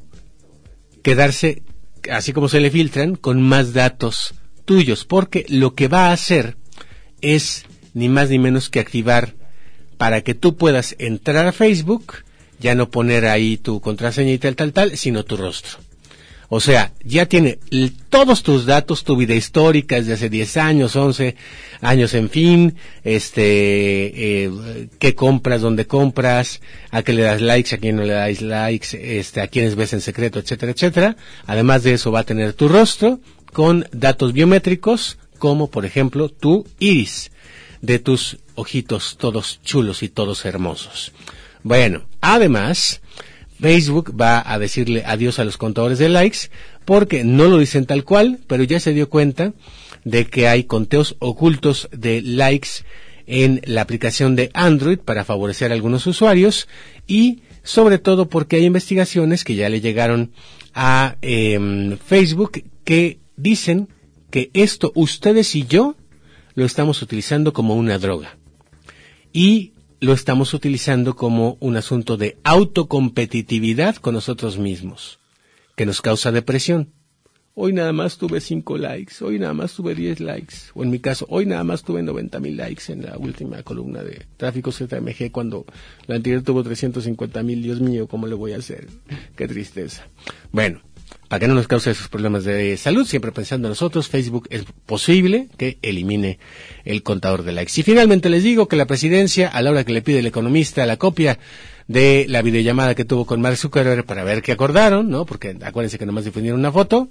quedarse, 1.01 1.63
así 2.11 2.33
como 2.33 2.49
se 2.49 2.59
le 2.59 2.71
filtran, 2.71 3.15
con 3.15 3.41
más 3.41 3.73
datos 3.73 4.33
tuyos, 4.65 5.05
porque 5.05 5.45
lo 5.47 5.75
que 5.75 5.87
va 5.87 6.07
a 6.07 6.13
hacer 6.13 6.57
es 7.21 7.65
ni 7.93 8.09
más 8.09 8.29
ni 8.29 8.39
menos 8.39 8.69
que 8.69 8.79
activar 8.79 9.35
para 9.97 10.21
que 10.21 10.35
tú 10.35 10.57
puedas 10.57 10.95
entrar 10.99 11.47
a 11.47 11.51
Facebook, 11.51 12.15
ya 12.59 12.75
no 12.75 12.89
poner 12.89 13.25
ahí 13.25 13.57
tu 13.57 13.79
contraseña 13.79 14.31
y 14.31 14.37
tal, 14.37 14.55
tal, 14.55 14.73
tal, 14.73 14.97
sino 14.97 15.23
tu 15.23 15.37
rostro. 15.37 15.79
O 16.49 16.59
sea, 16.59 16.93
ya 17.03 17.25
tiene 17.25 17.59
todos 18.09 18.43
tus 18.43 18.65
datos, 18.65 19.03
tu 19.03 19.17
vida 19.17 19.33
histórica 19.33 19.95
desde 19.95 20.13
hace 20.13 20.29
10 20.29 20.57
años, 20.57 20.95
11 20.95 21.35
años, 21.81 22.13
en 22.13 22.29
fin, 22.29 22.75
este, 23.03 24.43
eh, 24.45 24.87
qué 24.99 25.15
compras, 25.15 25.61
dónde 25.61 25.87
compras, 25.87 26.61
a 26.91 27.01
qué 27.01 27.13
le 27.13 27.23
das 27.23 27.41
likes, 27.41 27.73
a 27.73 27.77
quién 27.79 27.95
no 27.95 28.03
le 28.03 28.13
das 28.13 28.41
likes, 28.41 29.19
este, 29.19 29.41
a 29.41 29.47
quiénes 29.47 29.75
ves 29.75 29.93
en 29.93 30.01
secreto, 30.01 30.39
etcétera, 30.39 30.71
etcétera. 30.71 31.17
Además 31.45 31.83
de 31.83 31.93
eso 31.93 32.11
va 32.11 32.19
a 32.19 32.25
tener 32.25 32.53
tu 32.53 32.67
rostro 32.67 33.19
con 33.51 33.87
datos 33.91 34.33
biométricos, 34.33 35.17
como 35.39 35.69
por 35.69 35.85
ejemplo 35.85 36.29
tu 36.29 36.65
iris 36.79 37.31
de 37.81 37.99
tus 37.99 38.37
ojitos 38.55 39.17
todos 39.17 39.59
chulos 39.63 40.03
y 40.03 40.09
todos 40.09 40.45
hermosos. 40.45 41.11
Bueno, 41.63 42.05
además, 42.21 43.01
Facebook 43.59 44.13
va 44.19 44.43
a 44.45 44.59
decirle 44.59 45.03
adiós 45.05 45.39
a 45.39 45.45
los 45.45 45.57
contadores 45.57 45.99
de 45.99 46.09
likes 46.09 46.49
porque 46.83 47.23
no 47.23 47.45
lo 47.45 47.57
dicen 47.57 47.85
tal 47.85 48.03
cual, 48.03 48.39
pero 48.47 48.63
ya 48.63 48.79
se 48.79 48.93
dio 48.93 49.09
cuenta 49.09 49.53
de 50.03 50.25
que 50.25 50.47
hay 50.47 50.65
conteos 50.65 51.15
ocultos 51.19 51.89
de 51.91 52.21
likes 52.21 52.69
en 53.27 53.61
la 53.65 53.81
aplicación 53.81 54.35
de 54.35 54.51
Android 54.53 54.99
para 54.99 55.25
favorecer 55.25 55.71
a 55.71 55.73
algunos 55.73 56.05
usuarios 56.05 56.67
y 57.07 57.41
sobre 57.63 57.97
todo 57.97 58.29
porque 58.29 58.57
hay 58.57 58.65
investigaciones 58.65 59.43
que 59.43 59.55
ya 59.55 59.69
le 59.69 59.81
llegaron 59.81 60.31
a 60.73 61.15
em, 61.21 61.97
Facebook 61.97 62.63
que 62.83 63.19
dicen 63.35 63.89
que 64.29 64.51
esto 64.53 64.91
ustedes 64.95 65.55
y 65.55 65.65
yo 65.65 65.95
lo 66.53 66.65
estamos 66.65 67.01
utilizando 67.01 67.53
como 67.53 67.75
una 67.75 67.97
droga. 67.97 68.37
Y 69.33 69.73
lo 70.05 70.13
estamos 70.13 70.53
utilizando 70.53 71.15
como 71.15 71.57
un 71.59 71.77
asunto 71.77 72.15
de 72.15 72.37
autocompetitividad 72.43 73.95
con 73.95 74.13
nosotros 74.13 74.59
mismos, 74.59 75.19
que 75.75 75.87
nos 75.87 76.03
causa 76.03 76.31
depresión. 76.31 76.93
hoy 77.55 77.73
nada 77.73 77.91
más 77.91 78.19
tuve 78.19 78.39
5 78.39 78.77
likes, 78.77 79.15
hoy 79.21 79.39
nada 79.39 79.55
más 79.55 79.73
tuve 79.73 79.95
10 79.95 80.19
likes, 80.19 80.55
o 80.75 80.83
en 80.83 80.91
mi 80.91 80.99
caso, 80.99 81.25
hoy 81.27 81.47
nada 81.47 81.63
más 81.63 81.81
tuve 81.81 82.03
90 82.03 82.39
mil 82.39 82.55
likes 82.55 82.93
en 82.93 83.01
la 83.01 83.17
última 83.17 83.63
columna 83.63 84.03
de 84.03 84.27
Tráfico 84.37 84.71
ZMG 84.71 85.31
cuando 85.31 85.65
la 86.05 86.17
anterior 86.17 86.43
tuvo 86.43 86.61
350 86.61 87.41
mil, 87.41 87.63
Dios 87.63 87.81
mío, 87.81 88.07
¿cómo 88.07 88.27
le 88.27 88.35
voy 88.35 88.51
a 88.51 88.57
hacer? 88.57 88.87
Qué 89.35 89.47
tristeza. 89.47 90.07
Bueno, 90.51 90.81
para 91.27 91.39
que 91.39 91.47
no 91.47 91.55
nos 91.55 91.67
cause 91.67 91.91
esos 91.91 92.07
problemas 92.07 92.43
de 92.43 92.77
salud, 92.77 93.05
siempre 93.05 93.31
pensando 93.31 93.67
en 93.67 93.71
nosotros, 93.71 94.09
Facebook 94.09 94.47
es 94.51 94.65
posible 94.85 95.49
que 95.57 95.79
elimine 95.81 96.39
el 96.83 97.03
contador 97.03 97.43
de 97.43 97.51
likes. 97.51 97.73
Y 97.79 97.83
finalmente 97.83 98.29
les 98.29 98.43
digo 98.43 98.67
que 98.67 98.75
la 98.75 98.85
presidencia, 98.85 99.47
a 99.47 99.61
la 99.61 99.71
hora 99.71 99.83
que 99.83 99.93
le 99.93 100.01
pide 100.01 100.19
el 100.19 100.27
economista 100.27 100.85
la 100.85 100.97
copia 100.97 101.39
de 101.87 102.25
la 102.29 102.41
videollamada 102.41 102.95
que 102.95 103.05
tuvo 103.05 103.25
con 103.25 103.41
Mark 103.41 103.57
Zuckerberg 103.57 104.05
para 104.05 104.23
ver 104.23 104.41
qué 104.41 104.51
acordaron, 104.51 105.09
¿no? 105.09 105.25
Porque 105.25 105.57
acuérdense 105.61 105.97
que 105.97 106.05
nomás 106.05 106.25
difundieron 106.25 106.59
una 106.59 106.71
foto, 106.71 107.09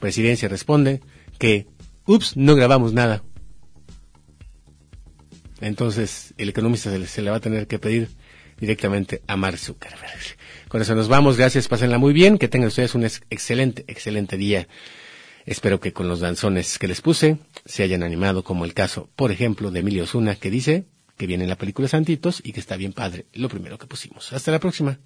presidencia 0.00 0.48
responde 0.48 1.00
que, 1.38 1.66
ups, 2.06 2.36
no 2.36 2.54
grabamos 2.54 2.92
nada. 2.92 3.22
Entonces, 5.60 6.34
el 6.38 6.50
economista 6.50 6.90
se 6.90 6.98
le, 6.98 7.06
se 7.06 7.22
le 7.22 7.30
va 7.30 7.38
a 7.38 7.40
tener 7.40 7.66
que 7.66 7.78
pedir 7.80 8.08
directamente 8.60 9.22
a 9.26 9.36
Mark 9.36 9.58
Zuckerberg. 9.58 10.36
Con 10.68 10.82
eso 10.82 10.94
nos 10.94 11.08
vamos. 11.08 11.36
Gracias, 11.36 11.68
pásenla 11.68 11.98
muy 11.98 12.12
bien. 12.12 12.38
Que 12.38 12.48
tengan 12.48 12.68
ustedes 12.68 12.94
un 12.94 13.04
excelente, 13.04 13.84
excelente 13.88 14.36
día. 14.36 14.68
Espero 15.46 15.80
que 15.80 15.92
con 15.92 16.08
los 16.08 16.20
danzones 16.20 16.78
que 16.78 16.88
les 16.88 17.00
puse 17.00 17.38
se 17.64 17.82
hayan 17.82 18.02
animado, 18.02 18.44
como 18.44 18.64
el 18.64 18.74
caso, 18.74 19.08
por 19.16 19.32
ejemplo, 19.32 19.70
de 19.70 19.80
Emilio 19.80 20.06
Zuna, 20.06 20.34
que 20.34 20.50
dice 20.50 20.84
que 21.16 21.26
viene 21.26 21.44
en 21.44 21.50
la 21.50 21.56
película 21.56 21.88
Santitos 21.88 22.40
y 22.44 22.52
que 22.52 22.60
está 22.60 22.76
bien 22.76 22.92
padre 22.92 23.26
lo 23.32 23.48
primero 23.48 23.78
que 23.78 23.86
pusimos. 23.86 24.32
Hasta 24.32 24.52
la 24.52 24.60
próxima. 24.60 24.98